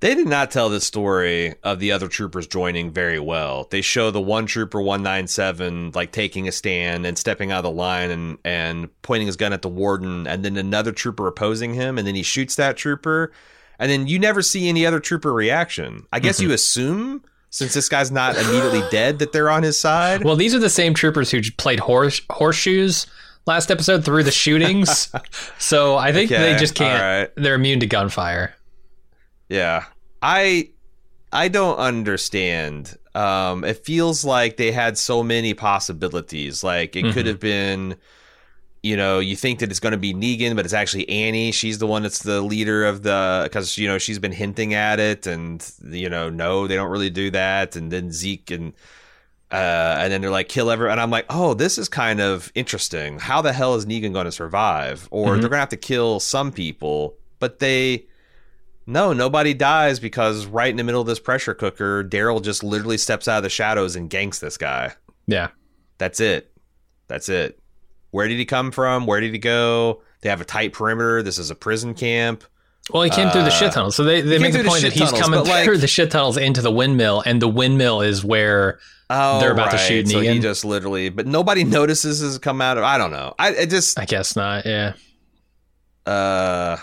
[0.00, 3.66] They did not tell the story of the other troopers joining very well.
[3.70, 7.70] They show the one trooper 197 like taking a stand and stepping out of the
[7.70, 11.96] line and and pointing his gun at the warden and then another trooper opposing him
[11.96, 13.32] and then he shoots that trooper
[13.78, 16.06] and then you never see any other trooper reaction.
[16.12, 20.24] I guess you assume since this guy's not immediately dead that they're on his side.
[20.24, 23.06] Well, these are the same troopers who played horse horseshoes
[23.46, 25.08] last episode through the shootings.
[25.58, 27.00] so I think Okay, they just can't.
[27.00, 27.42] right.
[27.42, 28.54] They're immune to gunfire.
[29.48, 29.84] Yeah.
[30.22, 30.70] I
[31.32, 32.96] I don't understand.
[33.14, 36.64] Um it feels like they had so many possibilities.
[36.64, 37.28] Like it could Mhm.
[37.28, 37.96] have been
[38.82, 41.50] you know, you think that it's going to be Negan, but it's actually Annie.
[41.52, 45.00] She's the one that's the leader of the because you know she's been hinting at
[45.00, 47.74] it, and you know, no, they don't really do that.
[47.76, 48.72] And then Zeke and
[49.50, 50.92] uh, and then they're like kill everyone.
[50.92, 53.18] And I'm like, oh, this is kind of interesting.
[53.18, 55.08] How the hell is Negan going to survive?
[55.10, 55.40] Or Mhm.
[55.40, 58.06] they're going to have to kill some people, but they
[58.88, 62.98] no, nobody dies because right in the middle of this pressure cooker, Daryl just literally
[62.98, 64.94] steps out of the shadows and ganks this guy.
[65.26, 65.48] Yeah.
[65.98, 66.52] That's it.
[67.08, 67.58] That's it.
[68.16, 69.04] Where did he come from?
[69.06, 70.00] Where did he go?
[70.22, 71.22] They have a tight perimeter.
[71.22, 72.44] This is a prison camp.
[72.90, 73.94] Well, he came through the Uh, shit tunnels.
[73.94, 75.78] So they, they make the through the point that he's tunnels, coming but, like- through
[75.78, 78.78] the shit tunnels into the windmill, and the windmill is where
[79.10, 79.86] Oh, They're about to right.
[79.86, 80.40] shoot So he Negan.
[80.42, 82.84] just literally, but nobody notices this come out of.
[82.84, 83.34] I don't know.
[83.38, 84.64] I it just I guess not.
[84.66, 84.94] Yeah.
[86.06, 86.76] uh,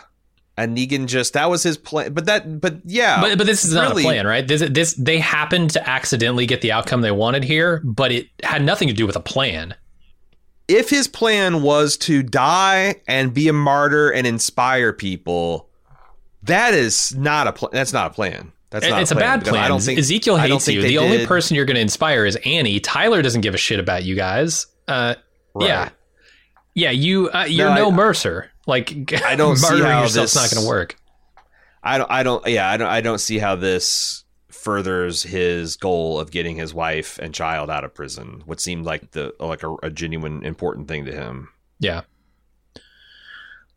[0.57, 2.13] and Negan just that was his plan.
[2.13, 4.47] But that, but yeah, But but this is not really- a plan, right?
[4.47, 8.63] This this they happened to accidentally get the outcome they wanted here, but it had
[8.63, 9.73] nothing to do with a plan.
[10.67, 15.69] If his plan was to die and be a martyr and inspire people,
[16.43, 17.71] that is not a plan.
[17.73, 18.51] That's not a plan.
[18.69, 19.63] That's not it's a, plan, bad plan.
[19.63, 20.81] I don't think Ezekiel hates you.
[20.81, 22.79] The only person you're going to inspire is Annie.
[22.79, 24.65] Tyler doesn't give a shit about you guys.
[24.87, 25.15] Uh,
[25.55, 25.67] Right.
[25.67, 25.89] Yeah,
[26.73, 26.89] yeah.
[26.89, 28.49] You uh, you're No, no, I- Mercer.
[28.65, 30.97] Like I don't see how yourself's this- not going to work.
[31.83, 32.09] I don't.
[32.09, 32.47] I don't.
[32.47, 32.87] Yeah, I don't.
[32.87, 34.22] I don't see how this
[34.63, 39.11] furthers his goal of getting his wife and child out of prison, which seemed like
[39.11, 41.49] the like a, a genuine important thing to him.
[41.79, 42.01] Yeah.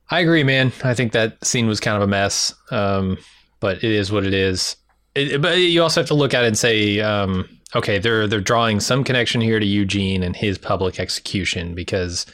[0.09, 0.72] I agree, man.
[0.84, 3.18] I think that scene was kind of a mess, um,
[3.59, 4.76] but it is what it is.
[5.16, 8.41] It, but you also have to look at it and say, um, okay, they're they're
[8.41, 12.26] drawing some connection here to Eugene and his public execution because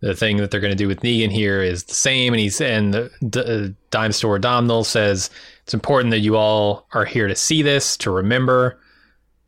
[0.00, 2.58] the thing that they're going to do with Negan here is the same, and he's
[2.60, 5.28] and the, the dime store Domhnall says
[5.64, 8.78] it's important that you all are here to see this to remember.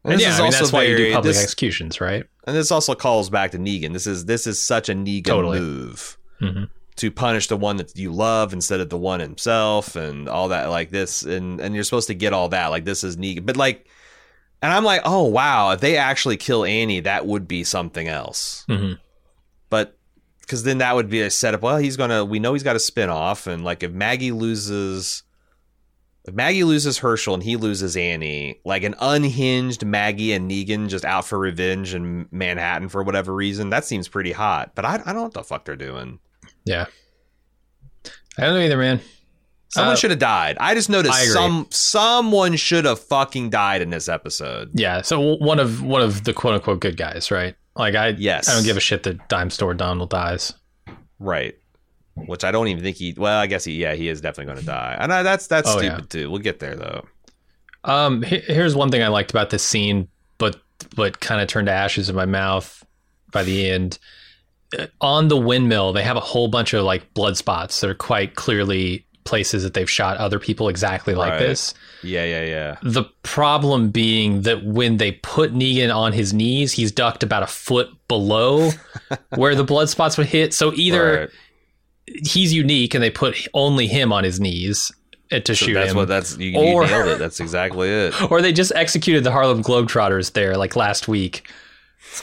[0.04, 2.24] And, this yeah, is I mean, also that's why you do public this- executions, right?
[2.46, 3.92] And this also calls back to Negan.
[3.94, 5.60] This is this is such a Negan Totally.
[5.60, 6.68] move Mhm.
[6.96, 10.68] to punish the one that you love instead of the one himself and all that
[10.68, 13.46] like this and and you're supposed to get all that like this is Negan.
[13.46, 13.86] But like
[14.60, 18.64] and I'm like, "Oh wow, if they actually kill Annie, that would be something else."
[18.68, 18.98] Mhm.
[19.70, 19.96] But
[20.46, 22.76] cuz then that would be a setup, well, he's going to we know he's got
[22.76, 25.22] a spin-off and like if Maggie loses
[26.26, 31.04] if Maggie loses Hershel and he loses Annie, like an unhinged Maggie and Negan just
[31.04, 34.72] out for revenge in Manhattan for whatever reason, that seems pretty hot.
[34.74, 36.18] But I, I don't know what the fuck they're doing.
[36.64, 36.86] Yeah.
[38.38, 39.00] I don't know either, man.
[39.68, 40.56] Someone Uh, should have died.
[40.60, 44.70] I just noticed I some someone should have fucking died in this episode.
[44.72, 47.56] Yeah, so one of one of the quote unquote good guys, right?
[47.76, 48.48] Like I, Yes.
[48.48, 50.52] I don't give a shit that Dime Store Domhnall dies.
[51.18, 51.56] Right.
[52.16, 53.14] Which I don't even think he.
[53.16, 53.72] Well, I guess he.
[53.74, 56.06] Yeah, he is definitely going to die, and I, that's that's Oh, stupid yeah.
[56.22, 56.30] too.
[56.30, 57.04] We'll get there though.
[57.84, 60.08] Um, here's one thing I liked about this scene,
[60.38, 60.56] but
[60.96, 62.84] but kind of turned to ashes in my mouth
[63.32, 63.98] by the end.
[64.78, 67.94] Uh, On the windmill, they have a whole bunch of like blood spots that are
[67.94, 71.38] quite clearly places that they've shot other people exactly like Right.
[71.40, 71.74] this.
[72.02, 72.76] Yeah, yeah, yeah.
[72.82, 77.46] The problem being that when they put Negan on his knees, he's ducked about a
[77.46, 78.70] foot below
[79.34, 80.52] where the blood spots would hit.
[80.54, 81.28] So either Right.
[82.06, 84.92] He's unique and they put only him on his knees
[85.30, 85.96] to So shoot that's him.
[85.96, 87.18] what that's you, you Or- nailed it.
[87.24, 88.30] That's exactly it.
[88.30, 91.48] or they just executed the Harlem Globetrotters there like last week.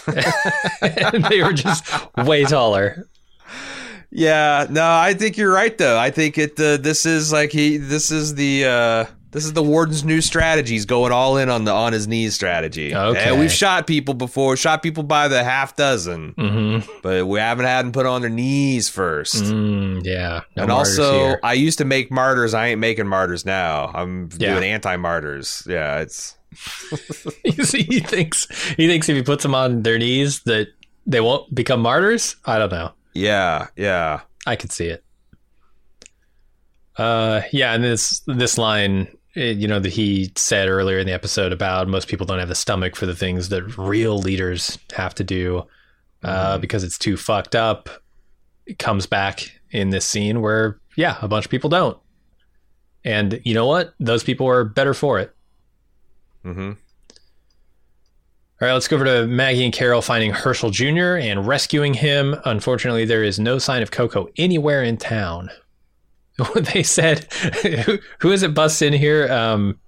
[0.08, 1.84] and they were just
[2.18, 3.08] way taller.
[4.12, 5.98] Yeah, no, I think you're right though.
[5.98, 6.60] I think it.
[6.60, 7.78] Uh, this is like he.
[7.78, 8.66] This is the.
[8.66, 10.74] Uh, this is the warden's new strategy.
[10.74, 12.94] He's going all in on the on his knees strategy.
[12.96, 13.30] Okay.
[13.30, 14.58] And we've shot people before.
[14.58, 16.92] Shot people by the half dozen, Mm-hmm.
[17.02, 19.36] but we haven't had them put on their knees first.
[19.44, 20.42] Mm, yeah.
[20.56, 21.40] No and also, here.
[21.44, 22.54] I used to make martyrs.
[22.54, 23.90] I ain't making martyrs now.
[23.94, 24.52] I'm Yeah.
[24.54, 25.64] doing anti martyrs.
[25.68, 26.38] Yeah, it's
[27.46, 30.68] You see, he thinks he thinks if he puts them on their knees that
[31.08, 32.36] they won't become martyrs.
[32.46, 32.92] I don't know.
[33.14, 34.22] yeah, yeah.
[34.46, 35.04] I could see it.
[36.98, 41.52] Uh, yeah, and this this line, you know, that he said earlier in the episode
[41.54, 45.24] about most people don't have the stomach for the things that real leaders have to
[45.24, 45.66] do
[46.24, 47.90] uh, because it's too fucked up.
[48.66, 51.98] It comes back in this scene where, yeah, a bunch of people don't,
[53.04, 53.94] and you know what?
[54.00, 55.34] Those people are better for it.
[56.44, 56.72] hmm
[58.62, 61.18] All right, let's go over to Maggie and Carol finding Hershel Jr.
[61.18, 62.36] and rescuing him.
[62.46, 65.50] Unfortunately, there is no sign of Coco anywhere in town.
[66.56, 67.32] they said,
[67.86, 69.32] who, who is it bust in here?
[69.32, 69.80] Um,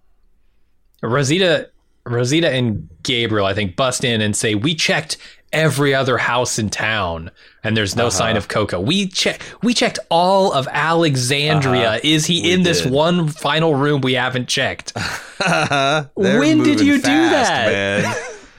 [1.02, 1.70] Rosita,
[2.06, 5.18] Rosita and Gabriel, I think, bust in and say, "We checked
[5.52, 7.30] every other house in town,
[7.64, 8.10] and there's no Uh-huh.
[8.12, 8.80] sign of Coco.
[8.80, 11.90] We check, we checked all of Alexandria.
[11.90, 12.00] Uh-huh.
[12.04, 14.94] Is he We in this one final room we haven't checked?"
[16.16, 17.72] When did you do that?
[17.72, 18.16] man.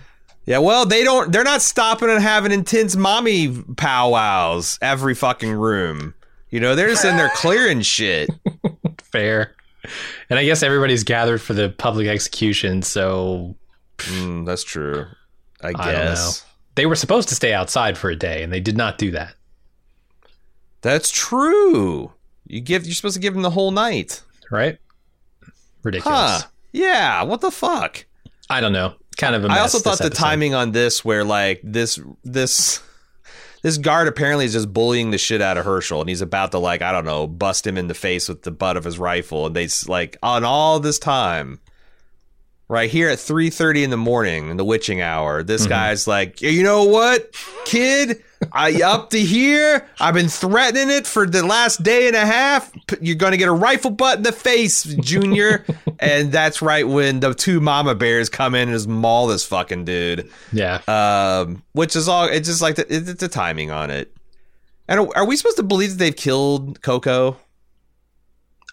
[0.47, 1.33] yeah, well, they don't.
[1.33, 6.15] They're not stopping and having intense mommy powwows every fucking room.
[6.55, 8.31] You know, they're just in there clearing shit.
[9.03, 9.57] fair.
[10.31, 13.57] And I guess everybody's gathered for the public execution, so
[13.99, 15.07] Mm, that's true.
[15.63, 18.77] I I guess they were supposed to stay outside for a day, and they did
[18.77, 19.35] not do that.
[20.81, 22.13] that's true.
[22.47, 22.87] You give.
[22.87, 24.23] You're supposed to give them the whole night.
[24.49, 24.79] Right?
[25.83, 26.43] Ridiculous.
[26.43, 26.43] Huh?
[26.73, 27.23] Yeah.
[27.25, 28.07] What the fuck?
[28.49, 28.95] I don't know.
[29.17, 30.21] Kind of a I mess I also thought the episode.
[30.21, 32.81] timing on this, where like this this
[33.65, 36.59] this guard apparently is just bullying the shit out of Hershel, and he's about to
[36.59, 39.47] like I don't know bust him in the face with the butt of his rifle,
[39.47, 41.61] and they like on all this time,
[42.69, 45.71] right here at three thirty in the morning in the witching hour, this Mm-hmm.
[45.71, 47.35] guy's like, you know what,
[47.65, 48.23] kid.
[48.53, 49.87] I up to here.
[49.99, 52.71] I've been threatening it for the last day and a half.
[53.01, 55.65] You're gonna get a rifle butt in the face, Junior.
[55.99, 59.87] and that's right when the two mama bears come in and just maul this fucking
[59.87, 60.31] dude.
[60.53, 60.81] Yeah.
[60.87, 62.27] Um, which is all.
[62.27, 64.15] It's just like the, it's the timing on it.
[64.89, 67.39] And are, are we supposed to believe that they've killed Coco?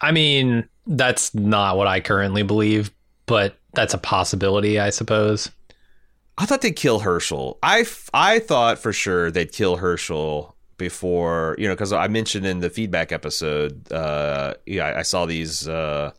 [0.02, 2.90] I mean, that's not what I currently believe,
[3.24, 5.50] but that's a possibility, I suppose.
[6.38, 7.58] I thought they'd kill Hershel.
[7.62, 12.60] I, I thought for sure they'd kill Hershel before, you know, because I mentioned in
[12.60, 16.12] the feedback episode, uh, yeah, I, I saw these uh,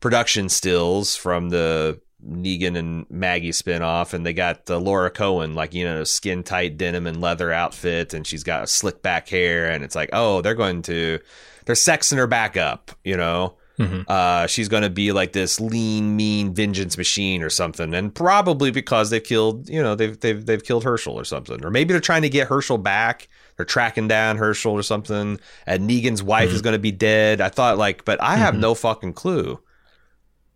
[0.00, 5.74] production stills from the Negan and Maggie spinoff, and they got uh, Lauren Cohan, like
[5.74, 9.84] you know, skin tight denim and leather outfit, and she's got slick back hair, and
[9.84, 11.18] it's like, oh, they're going to,
[11.64, 13.56] they're sexing her back up, you know.
[13.78, 14.04] Mhm.
[14.08, 18.70] Uh, she's going to be like this lean, mean vengeance machine or something, and probably
[18.70, 22.00] because they've killed, you know, they've they've they've killed Hershel or something, or maybe they're
[22.00, 23.28] trying to get Hershel back.
[23.56, 27.40] They're tracking down Hershel or something, and Negan's wife is going to be dead.
[27.40, 28.60] I thought like, but I have Mhm.
[28.60, 29.60] no fucking clue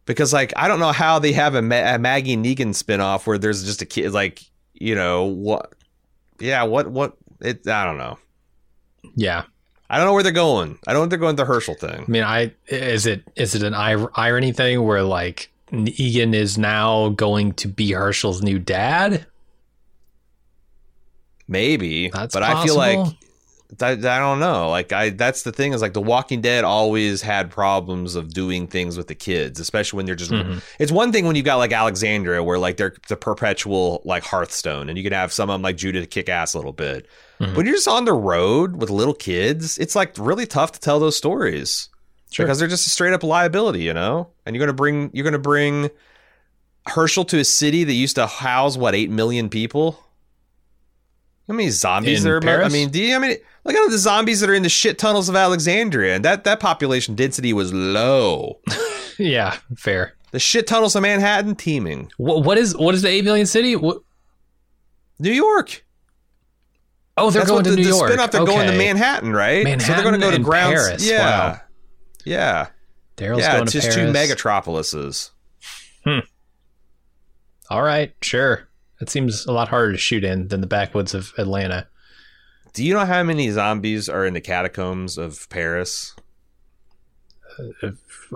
[0.06, 3.38] because like I don't know how they have a, Ma- a Maggie Negan spinoff where
[3.38, 4.42] there's just a kid like
[4.74, 5.74] you know what
[6.40, 8.18] yeah what what it I don't know
[9.14, 9.44] Yeah.
[9.90, 12.04] I don't know where they're going I don't know if they're going the Hershel thing.
[12.06, 16.56] I mean, I is it is it an ir- irony thing where like Negan is
[16.56, 19.26] now going to be Hershel's new dad?
[21.48, 23.18] maybe That's but I feel like possible.
[23.80, 27.22] I, I don't know like I that's the thing is like The Walking Dead always
[27.22, 30.60] had problems of doing things with the kids especially when they're just Mhm.
[30.78, 34.88] it's one thing when you've got like Alexandria where like they're the perpetual like Hearthstone
[34.88, 37.06] and you can have some of them like Judith to kick ass a little bit
[37.40, 37.55] Mhm.
[37.55, 40.98] when you're just on the road with little kids it's like really tough to tell
[40.98, 41.88] those stories
[42.32, 42.44] Sure.
[42.47, 45.38] because they're just a straight up liability you know and you're gonna bring you're gonna
[45.38, 45.90] bring
[46.88, 49.98] Hershel to a city that used to house what eight million people
[51.51, 52.62] how many zombies In are?
[52.62, 53.16] I mean, do you?
[53.16, 56.14] I mean, look at all the zombies that are in the shit tunnels of Alexandria,
[56.14, 58.60] and that that population density was low.
[59.18, 60.14] yeah, fair.
[60.31, 62.12] The shit tunnels of Manhattan teeming.
[62.18, 63.74] What, what is what is the eight million city?
[63.74, 64.02] What,
[65.18, 65.85] New York.
[67.16, 68.10] oh, they're That's going to the, New the York.
[68.10, 69.81] spin-off, they're going to Manhattan, right?
[69.82, 70.77] so they're going to go to ground.
[70.77, 71.05] Paris.
[71.05, 71.18] Yeah.
[71.18, 71.60] Wow.
[72.24, 72.68] Yeah.
[73.16, 74.12] Daryl's yeah, going it's to just Paris.
[74.12, 75.31] two megatropolises.
[76.05, 76.20] Hmm.
[77.68, 78.68] All right, sure.
[79.01, 81.89] That seems a lot harder to shoot in than the backwoods of Atlanta.
[82.72, 86.14] Do you know how many zombies are in the catacombs of Paris?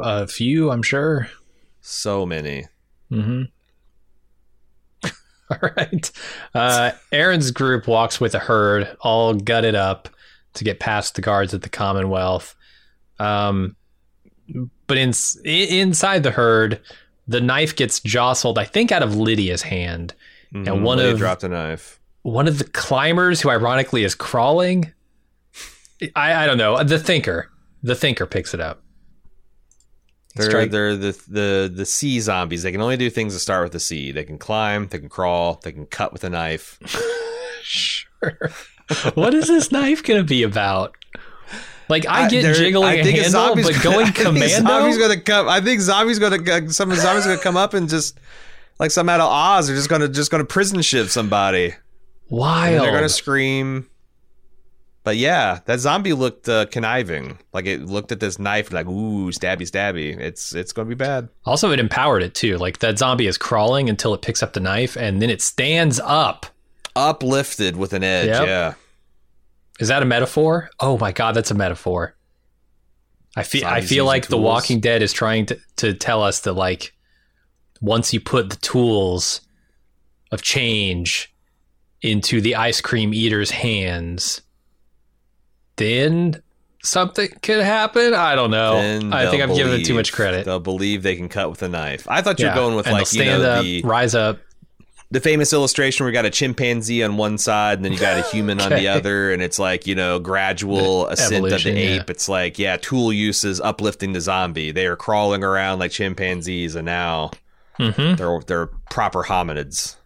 [0.03, 1.29] A few, I'm sure.
[1.83, 2.67] So many.
[3.13, 3.43] Mm-hmm.
[5.51, 6.11] All right.
[6.55, 10.09] Uh, Aaron's group walks with a herd, all gutted up
[10.55, 12.57] to get past the guards at the Commonwealth.
[13.19, 13.77] Um,
[14.87, 15.13] but in,
[15.45, 16.81] inside the herd,
[17.29, 20.15] the knife gets jostled, I think, out of Lydia's hand.
[20.55, 20.81] Mhm.
[20.83, 22.01] one Lydia of- dropped a knife.
[22.23, 24.93] One of the climbers, who ironically is crawling,
[26.17, 26.83] I, I don't know.
[26.83, 27.51] The thinker,
[27.83, 28.81] the thinker picks it up.
[30.37, 32.63] They're strike- they're the the the sea zombies.
[32.63, 34.11] They can only do things that start with the sea.
[34.11, 36.79] They can climb, they can crawl, they can cut with a knife.
[37.67, 38.51] Sure.
[39.15, 40.95] what is this knife going to be about?
[41.89, 44.51] Like I get they're- jiggling I a think handle, zombies but going I think.
[44.69, 45.49] Zombies gonna come.
[45.49, 48.19] I think zombies gonna some zombies gonna come up and just
[48.79, 49.67] like some out of Oz.
[49.67, 51.67] They're just gonna just gonna prison ship somebody.
[51.67, 51.75] And
[52.29, 52.83] Wild.
[52.83, 53.89] they're gonna scream.
[55.05, 57.39] But yeah, that zombie looked uh, conniving.
[57.53, 60.19] Like it looked at this knife like ooh, stabby, stabby.
[60.19, 61.29] It's it's gonna be bad.
[61.45, 62.57] also, it empowered it too.
[62.57, 66.01] Like that zombie is crawling until it picks up the knife, and then it stands
[66.01, 66.47] up.
[66.97, 68.29] Uplifted with an edge.
[68.29, 68.47] Yep.
[68.47, 68.75] Yeah.
[69.81, 70.71] Is that a metaphor?
[70.81, 72.17] Oh my god, that's a metaphor.
[73.37, 74.39] I feel I feel like The.
[74.39, 76.95] Walking Dead is trying to, to tell us that like
[77.85, 79.43] once you put the tools
[80.33, 81.33] of change
[82.01, 84.41] into the ice cream eater's hands,
[85.77, 86.43] then
[86.83, 88.15] something could happen.
[88.15, 88.77] I don't know.
[88.77, 90.45] Then I think I've given it too much credit.
[90.47, 92.07] They'll believe they can cut with a knife.
[92.09, 94.15] I thought you were Yeah, going with and like you know stand up, the rise
[94.15, 94.39] up.
[95.11, 98.19] the famous illustration where you got a chimpanzee on one side and then you got
[98.19, 102.01] a human on the other, and it's like you know gradual ascent of the yeah.
[102.01, 102.09] ape.
[102.11, 104.71] It's like yeah, tool use is uplifting the zombie.
[104.73, 107.31] They are crawling around like chimpanzees, and now
[107.77, 109.97] hmm they're they're proper hominids.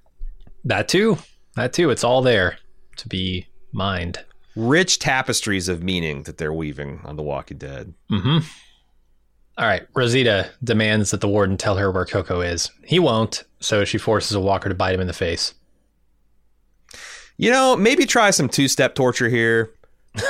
[0.64, 1.18] That too.
[1.56, 1.90] That too.
[1.90, 2.58] It's all there
[2.96, 4.24] to be mined.
[4.56, 7.94] Rich tapestries of meaning that they're weaving on The Walking Dead.
[8.10, 8.38] Mm-hmm.
[9.58, 9.86] All right.
[9.94, 12.70] Rosita demands that the warden tell her where Coco is.
[12.84, 15.54] He won't, so she forces a walker to bite him in the face.
[17.36, 19.72] You know, maybe try some two step torture here.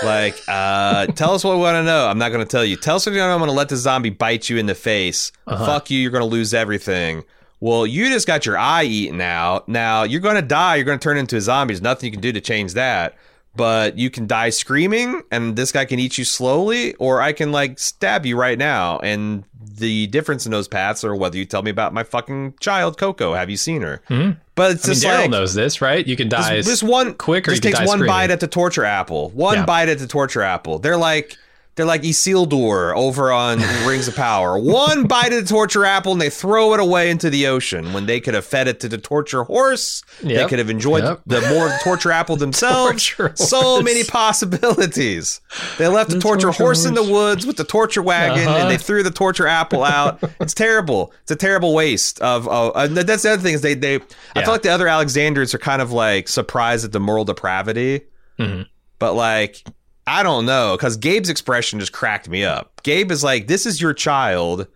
[0.03, 2.07] Like, uh, tell us what we want to know.
[2.07, 2.77] I'm not going to tell you.
[2.77, 3.31] Tell us what you know.
[3.31, 5.33] I'm going to let the zombie bite you in the face.
[5.47, 5.67] Uh-huh.
[5.67, 5.99] Fuck you.
[5.99, 7.25] You're going to lose everything.
[7.61, 9.69] Well, you just got your eye eaten out.
[9.69, 10.77] Now you're going to die.
[10.77, 11.75] You're going to turn into a zombie.
[11.75, 13.17] There's nothing you can do to change that.
[13.57, 17.51] But you can die screaming, and this guy can eat you slowly, or I can
[17.51, 19.01] like stab you right now.
[19.01, 22.99] And the difference in those paths are whether you tell me about my fucking child,
[22.99, 23.35] Coco.
[23.35, 24.01] Have you seen her?
[24.07, 24.33] Hmm?
[24.59, 26.07] But it's I mean, Daryl like knows this, right?
[26.07, 26.57] You can die.
[26.57, 28.09] this, this one quick or just takes one screaming.
[28.09, 29.31] bite at the torture apple.
[29.31, 29.65] One Yeah.
[29.65, 30.79] bite at the torture apple.
[30.81, 31.37] They're like
[31.79, 34.59] They're like Isildur over on Rings of Power.
[34.59, 38.07] One bite of the torture apple and they throw it away into the ocean when
[38.07, 40.03] they could have fed it to the torture horse.
[40.21, 41.21] They could have enjoyed Yep.
[41.27, 43.07] the more torture apple themselves.
[43.09, 43.85] Torture so horse.
[43.85, 45.41] many possibilities.
[45.79, 48.57] They left the, The torture, torture horse in the woods with the torture wagon Uh-huh.
[48.59, 50.19] and they threw the torture apple out.
[50.41, 51.13] it's terrible.
[51.23, 52.49] It's a terrible waste of.
[52.49, 54.01] of uh, that's the other thing is they they.
[54.35, 58.03] I feel like the other Alexanders are kind of like surprised at the moral depravity,
[58.39, 58.67] Mhm.
[58.99, 59.63] but like
[60.09, 62.83] I don't know because Gabe's expression just cracked me up.
[62.83, 64.67] Gabe is like, "This is your child,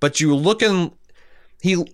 [0.00, 0.92] but you looking
[1.60, 1.84] he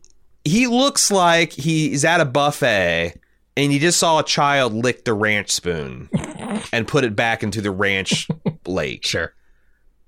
[0.45, 3.15] he looks like he's at a buffet."
[3.57, 6.09] And you just saw a child lick the ranch spoon
[6.73, 8.29] and put it back into the ranch
[8.67, 9.35] lake Sure.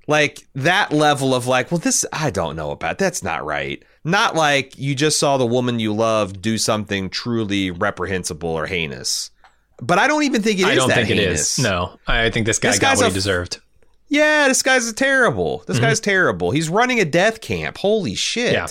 [0.07, 2.99] like that level of like, well, this I don't know about.
[2.99, 3.83] That's not right.
[4.05, 9.33] Not like you just saw the woman you love do something truly reprehensible or heinous.
[9.81, 11.59] But I don't even think it is I don't that think heinous.
[11.59, 11.65] it is.
[11.65, 13.61] No, I think this guy This got what he deserved.
[14.09, 15.63] Yeah, this guy's terrible.
[15.67, 15.87] This Mm-hmm.
[15.87, 16.51] guy's terrible.
[16.51, 17.79] He's running a death camp.
[17.79, 18.53] Holy shit.
[18.53, 18.67] Yeah.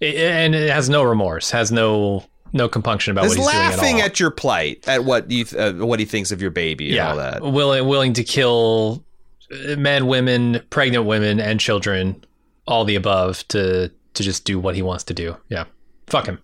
[0.00, 3.78] It- and it has no remorse, has no no compunction about He's what he's laughing
[3.80, 4.06] doing at all.
[4.06, 7.10] at your plight, at what you uh, what he thinks of your baby and yeah,
[7.10, 7.42] all that.
[7.42, 9.04] willing willing to kill
[9.52, 12.24] uh, men, women, pregnant women, and children,
[12.66, 15.36] all the above to to just do what he wants to do.
[15.50, 15.64] Yeah,
[16.06, 16.40] fuck him.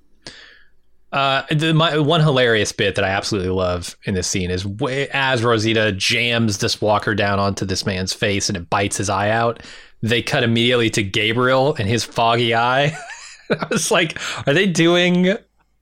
[1.14, 5.08] Uh, the, my one hilarious bit that I absolutely love in this scene is way,
[5.12, 9.30] as Rosita jams this walker down onto this man's face and it bites his eye
[9.30, 9.62] out.
[10.02, 12.98] They cut immediately to Gabriel and his foggy eye.
[13.50, 14.18] I was like,
[14.48, 15.36] are they doing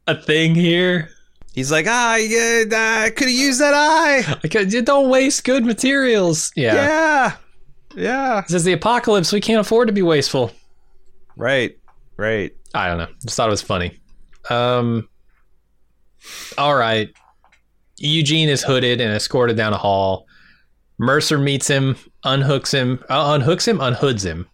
[0.06, 1.08] a thing here?
[1.54, 2.64] He's like, ah, yeah,
[3.04, 4.38] I could have used that eye.
[4.42, 6.52] Like, uh, don't waste good materials.
[6.56, 6.74] Yeah.
[6.74, 7.36] Yeah.
[7.96, 8.42] Yeah.
[8.42, 9.32] This is the apocalypse.
[9.32, 10.50] We can't afford to be wasteful.
[11.36, 11.78] Right.
[12.18, 12.52] Right.
[12.74, 13.08] I don't know.
[13.22, 13.98] Just thought it was funny.
[14.50, 15.08] Um.
[16.58, 17.10] All right.
[17.98, 20.26] Eugene is hooded and escorted down a hall.
[20.98, 24.46] Mercer meets him, unhooks him, uh, unhooks him, unhoods him,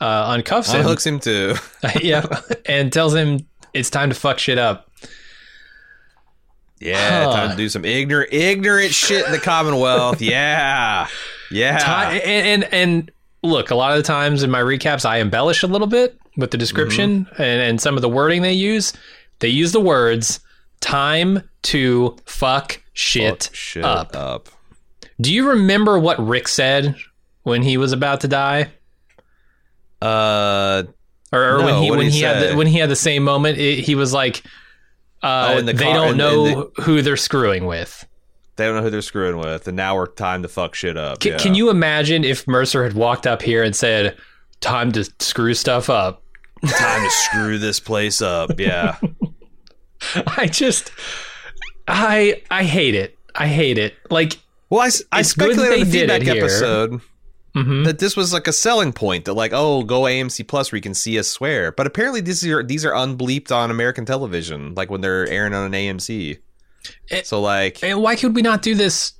[0.00, 0.84] uh, uncuffs him.
[0.84, 1.54] Unhooks him too.
[2.02, 2.24] yeah,
[2.66, 3.40] and tells him
[3.72, 4.90] it's time to fuck shit up.
[6.80, 7.32] Yeah, Huh.
[7.32, 10.20] time to do some ignorant, ignorant shit in the Commonwealth.
[10.22, 11.06] Yeah,
[11.50, 11.78] yeah.
[11.78, 13.10] Ti- and, and and
[13.42, 16.50] look, a lot of the times in my recaps, I embellish a little bit with
[16.50, 17.42] the description Mm-hmm.
[17.42, 18.92] and, and some of the wording they use.
[19.40, 20.40] They use the words
[20.84, 24.48] "time to fuck shit, Fuck shit up." up.
[25.20, 26.94] Do you remember what Rick said
[27.42, 28.72] when he was about to die,
[30.02, 30.82] Uh,
[31.32, 33.22] or, or No, when he when he he had the, when he had the same
[33.24, 33.58] moment?
[33.58, 34.42] It, he was like,
[35.22, 36.46] uh, Oh, the "They car- don't in- know
[36.76, 38.06] in who they're screwing with."
[38.56, 41.18] they don't know who they're screwing with, and now we're time to fuck shit up.
[41.18, 41.38] Can, yeah.
[41.38, 44.16] can you imagine if Mercer had walked up here and said,
[44.60, 46.22] "Time to screw stuff up"?
[46.64, 48.58] time to screw this place up?
[48.60, 48.96] Yeah.
[50.36, 50.92] I just,
[51.88, 53.18] I I hate it.
[53.34, 53.94] I hate it.
[54.10, 54.38] Like,
[54.70, 57.00] Well, I, good speculated on the feedback episode
[57.54, 57.84] mhm.
[57.84, 60.82] that this was like a selling point that like, oh, go AMC Plus where you
[60.82, 61.72] can see us swear.
[61.72, 65.66] But apparently, these are these are unbleeped on American television, like when they're airing on
[65.66, 66.38] an AMC.
[67.10, 69.14] It- so like, and why could we not do this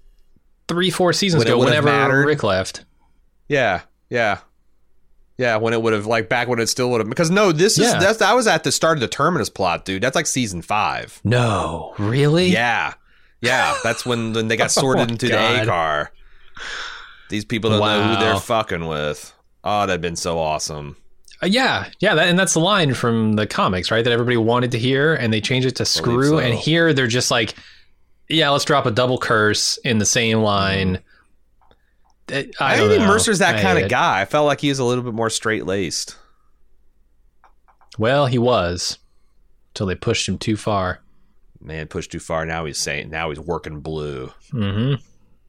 [0.69, 1.59] three, four seasons When ago?
[1.59, 2.24] Whenever.
[2.27, 2.85] Rick left.
[3.48, 4.39] Yeah, yeah,
[5.39, 5.56] yeah.
[5.56, 7.93] When it would have like back when it still would have because no, this is
[7.93, 7.98] Yeah.
[7.98, 10.02] that's that was at the start of the terminus plot, dude.
[10.02, 11.20] That's like season five.
[11.24, 12.48] No, really?
[12.48, 12.94] Yeah,
[13.40, 13.74] yeah.
[13.82, 15.56] That's when when they got sorted Oh, into God.
[15.59, 16.11] the A car.
[17.31, 19.32] These people don't know who they're fucking with.
[19.65, 20.97] Oh, that'd been so awesome.
[21.43, 22.15] Uh, yeah, yeah.
[22.15, 24.05] That, and that's the line from the comics, right?
[24.05, 26.28] That everybody wanted to hear, and they changed it to screw.
[26.28, 26.39] so.
[26.39, 27.55] And here they're just like,
[28.28, 31.01] yeah, let's drop a double curse in the same line.
[32.32, 33.09] Uh, I, I, don't think know.
[33.09, 33.90] Mercer's that I kind of it.
[33.90, 34.20] guy.
[34.20, 36.16] I felt like he was a little bit more straight laced.
[37.98, 38.98] Well, he was
[39.70, 41.01] until they pushed him too far.
[41.60, 42.44] Man, pushed too far.
[42.44, 43.10] Now he's saying.
[43.10, 44.32] Now he's working blue.
[44.51, 44.94] hmm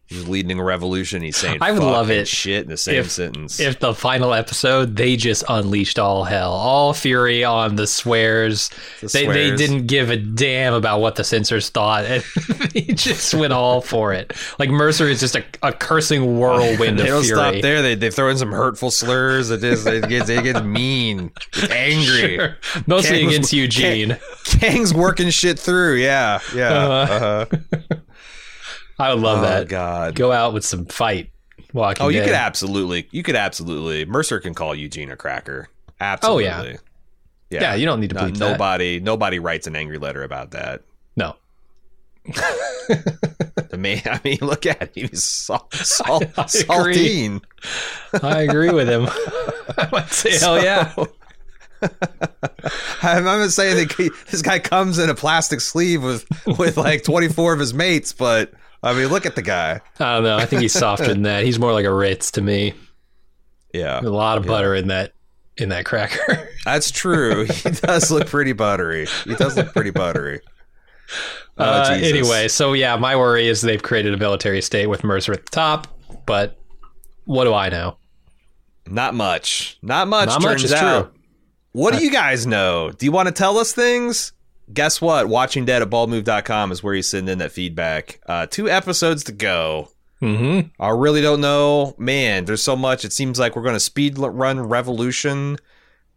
[0.07, 1.23] He's leading a revolution.
[1.23, 1.57] He's saying.
[1.61, 3.60] I would love it Shit in the same if- sentence.
[3.60, 8.69] If the final episode, they just unleashed all hell, all fury on the swears.
[9.02, 12.23] The they, they didn't give a damn about what the censors thought, and
[12.73, 14.34] they just went all for it.
[14.60, 17.40] Like Mercer is just a, a cursing whirlwind they of don't fury.
[17.40, 17.82] stop there.
[17.82, 19.49] They they throw in some hurtful slurs.
[19.49, 22.36] It just it gets it gets mean, It's angry.
[22.38, 22.57] Sure.
[22.86, 24.18] Mostly Kang's- against Eugene.
[24.45, 25.95] Kang's working shit through.
[25.95, 26.69] Yeah, yeah.
[26.73, 27.45] Uh-huh.
[27.52, 27.95] Uh-huh.
[28.97, 29.67] I would love oh that.
[29.67, 30.15] God.
[30.15, 31.31] Go out with some fight.
[31.73, 32.26] Walking Oh, you Dead.
[32.27, 34.05] could absolutely, you could absolutely.
[34.05, 35.67] Mercer can call Eugene a cracker.
[35.99, 36.47] Absolutely.
[36.47, 36.77] Oh, yeah.
[37.49, 40.84] Yeah, yeah you don't need to bleep nobody, nobody writes an angry letter about that.
[41.15, 41.35] No.
[43.69, 45.09] The man, I mean, look at him.
[45.09, 46.95] He's sal- sal- I agree.
[46.95, 47.41] saltine.
[48.22, 49.07] I agree with him.
[49.77, 50.93] I would say, hell yeah.
[53.01, 56.26] I'm not saying that he- this guy comes in a plastic sleeve with
[56.57, 58.53] with like 24 of his mates, but
[58.86, 59.82] I mean, look at the guy.
[59.99, 60.38] I don't know.
[60.38, 61.44] I think he's softer than that.
[61.44, 62.74] He's more like a Ritz to me.
[63.74, 64.52] Yeah, A lot of Yeah.
[64.52, 65.12] butter in that
[65.57, 66.49] in that cracker.
[66.66, 67.45] that's true.
[67.45, 69.07] he does look pretty buttery.
[69.26, 70.40] He does look pretty buttery.
[71.57, 75.32] Oh, uh, anyway, so yeah, my worry is they've created a military state with Mercer
[75.34, 75.88] at the top,
[76.26, 76.57] but
[77.26, 77.98] what do I know?
[78.88, 79.78] not much.
[79.82, 80.28] Not much.
[80.28, 81.12] Not much turns is out.
[81.12, 81.22] true.
[81.72, 82.91] What do you guys know?
[82.91, 84.32] Do you want to tell us things?
[84.73, 85.27] Guess what?
[85.27, 88.19] Watching Dead at baldmove.com is where you send in that feedback.
[88.25, 89.89] Uh, two episodes to go.
[90.21, 90.69] Mm-hmm.
[90.81, 91.93] I really don't know.
[91.97, 93.05] Man, there's so much.
[93.05, 95.57] It seems like we're going to speed run Revolution.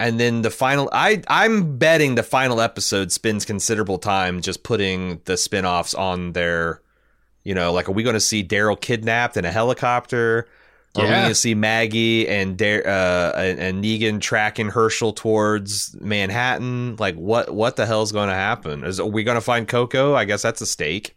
[0.01, 5.21] And then the final I I'm betting the final episode spends considerable time just putting
[5.25, 6.81] the spin-offs on their
[7.43, 10.47] you know, like are we going to see Daryl kidnapped in a helicopter?
[10.99, 16.97] Are we going to see Maggie and Dar- uh and, Negan tracking Hershel towards Manhattan?
[16.97, 18.85] Like what what the hell's going to happen?
[18.85, 20.15] Is are we going to find Coco?
[20.15, 21.17] I guess that's a stake.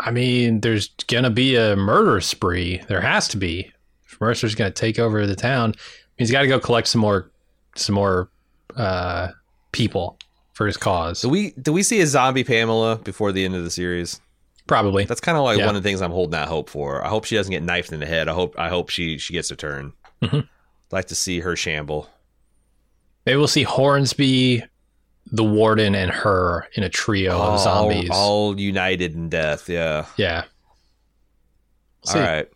[0.00, 2.82] I mean, there's gonna be a murder spree.
[2.88, 3.70] There has to be.
[4.06, 5.74] If Mercer's gonna take over the town,
[6.16, 7.30] he's got to go collect some more,
[7.76, 8.30] some more
[8.76, 9.28] uh,
[9.72, 10.18] people
[10.54, 11.20] for his cause.
[11.20, 14.20] Do we do we see a zombie Pamela before the end of the series?
[14.70, 15.04] Probably.
[15.04, 15.66] That's kind of like Yeah.
[15.66, 17.04] one of the things I'm holding out hope for.
[17.04, 18.28] I hope she doesn't get knifed in the head.
[18.28, 19.94] I hope I hope she she gets a turn.
[20.22, 20.46] Mhm.
[20.92, 22.08] like to see her shamble.
[23.26, 24.62] Maybe we'll see Hornsby,
[25.26, 28.10] the warden, and her in a trio all, of zombies.
[28.12, 29.68] all united in death.
[29.68, 30.06] Yeah.
[30.16, 30.44] yeah.
[32.06, 32.48] We'll All right.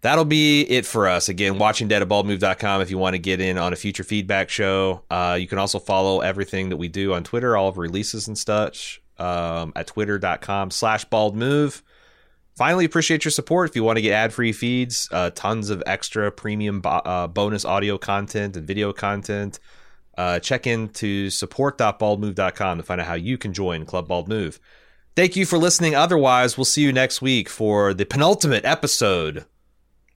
[0.00, 1.28] That'll be it for us.
[1.28, 4.48] Again, watching dead at baldmove.com if you want to get in on a future feedback
[4.48, 5.02] show.
[5.10, 8.38] Uh, you can also follow everything that we do on Twitter, all of releases and
[8.38, 11.82] such, um, at twitter.com slash baldmove.
[12.56, 13.70] Finally, appreciate your support.
[13.70, 17.26] If you want to get ad free feeds, uh, tons of extra premium bo- uh,
[17.28, 19.60] bonus audio content and video content,
[20.16, 24.58] uh, check in to support.baldmove.com to find out how you can join Club Bald Move.
[25.14, 25.94] Thank you for listening.
[25.94, 29.44] Otherwise, we'll see you next week for the penultimate episode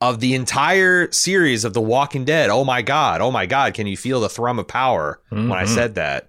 [0.01, 2.51] of the entire series of The Walking Dead.
[2.51, 3.21] Oh my God.
[3.21, 3.75] Oh my God.
[3.75, 5.69] Can you feel the thrum of power when I Mhm.
[5.75, 6.29] said that?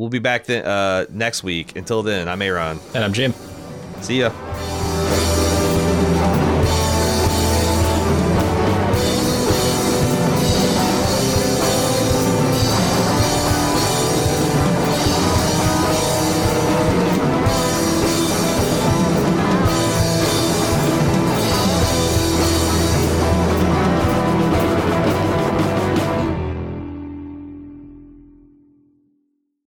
[0.00, 1.76] We'll be back then, uh, next week.
[1.76, 2.80] Until then, I'm Aaron.
[2.94, 3.34] And I'm Jim.
[4.00, 4.30] See ya.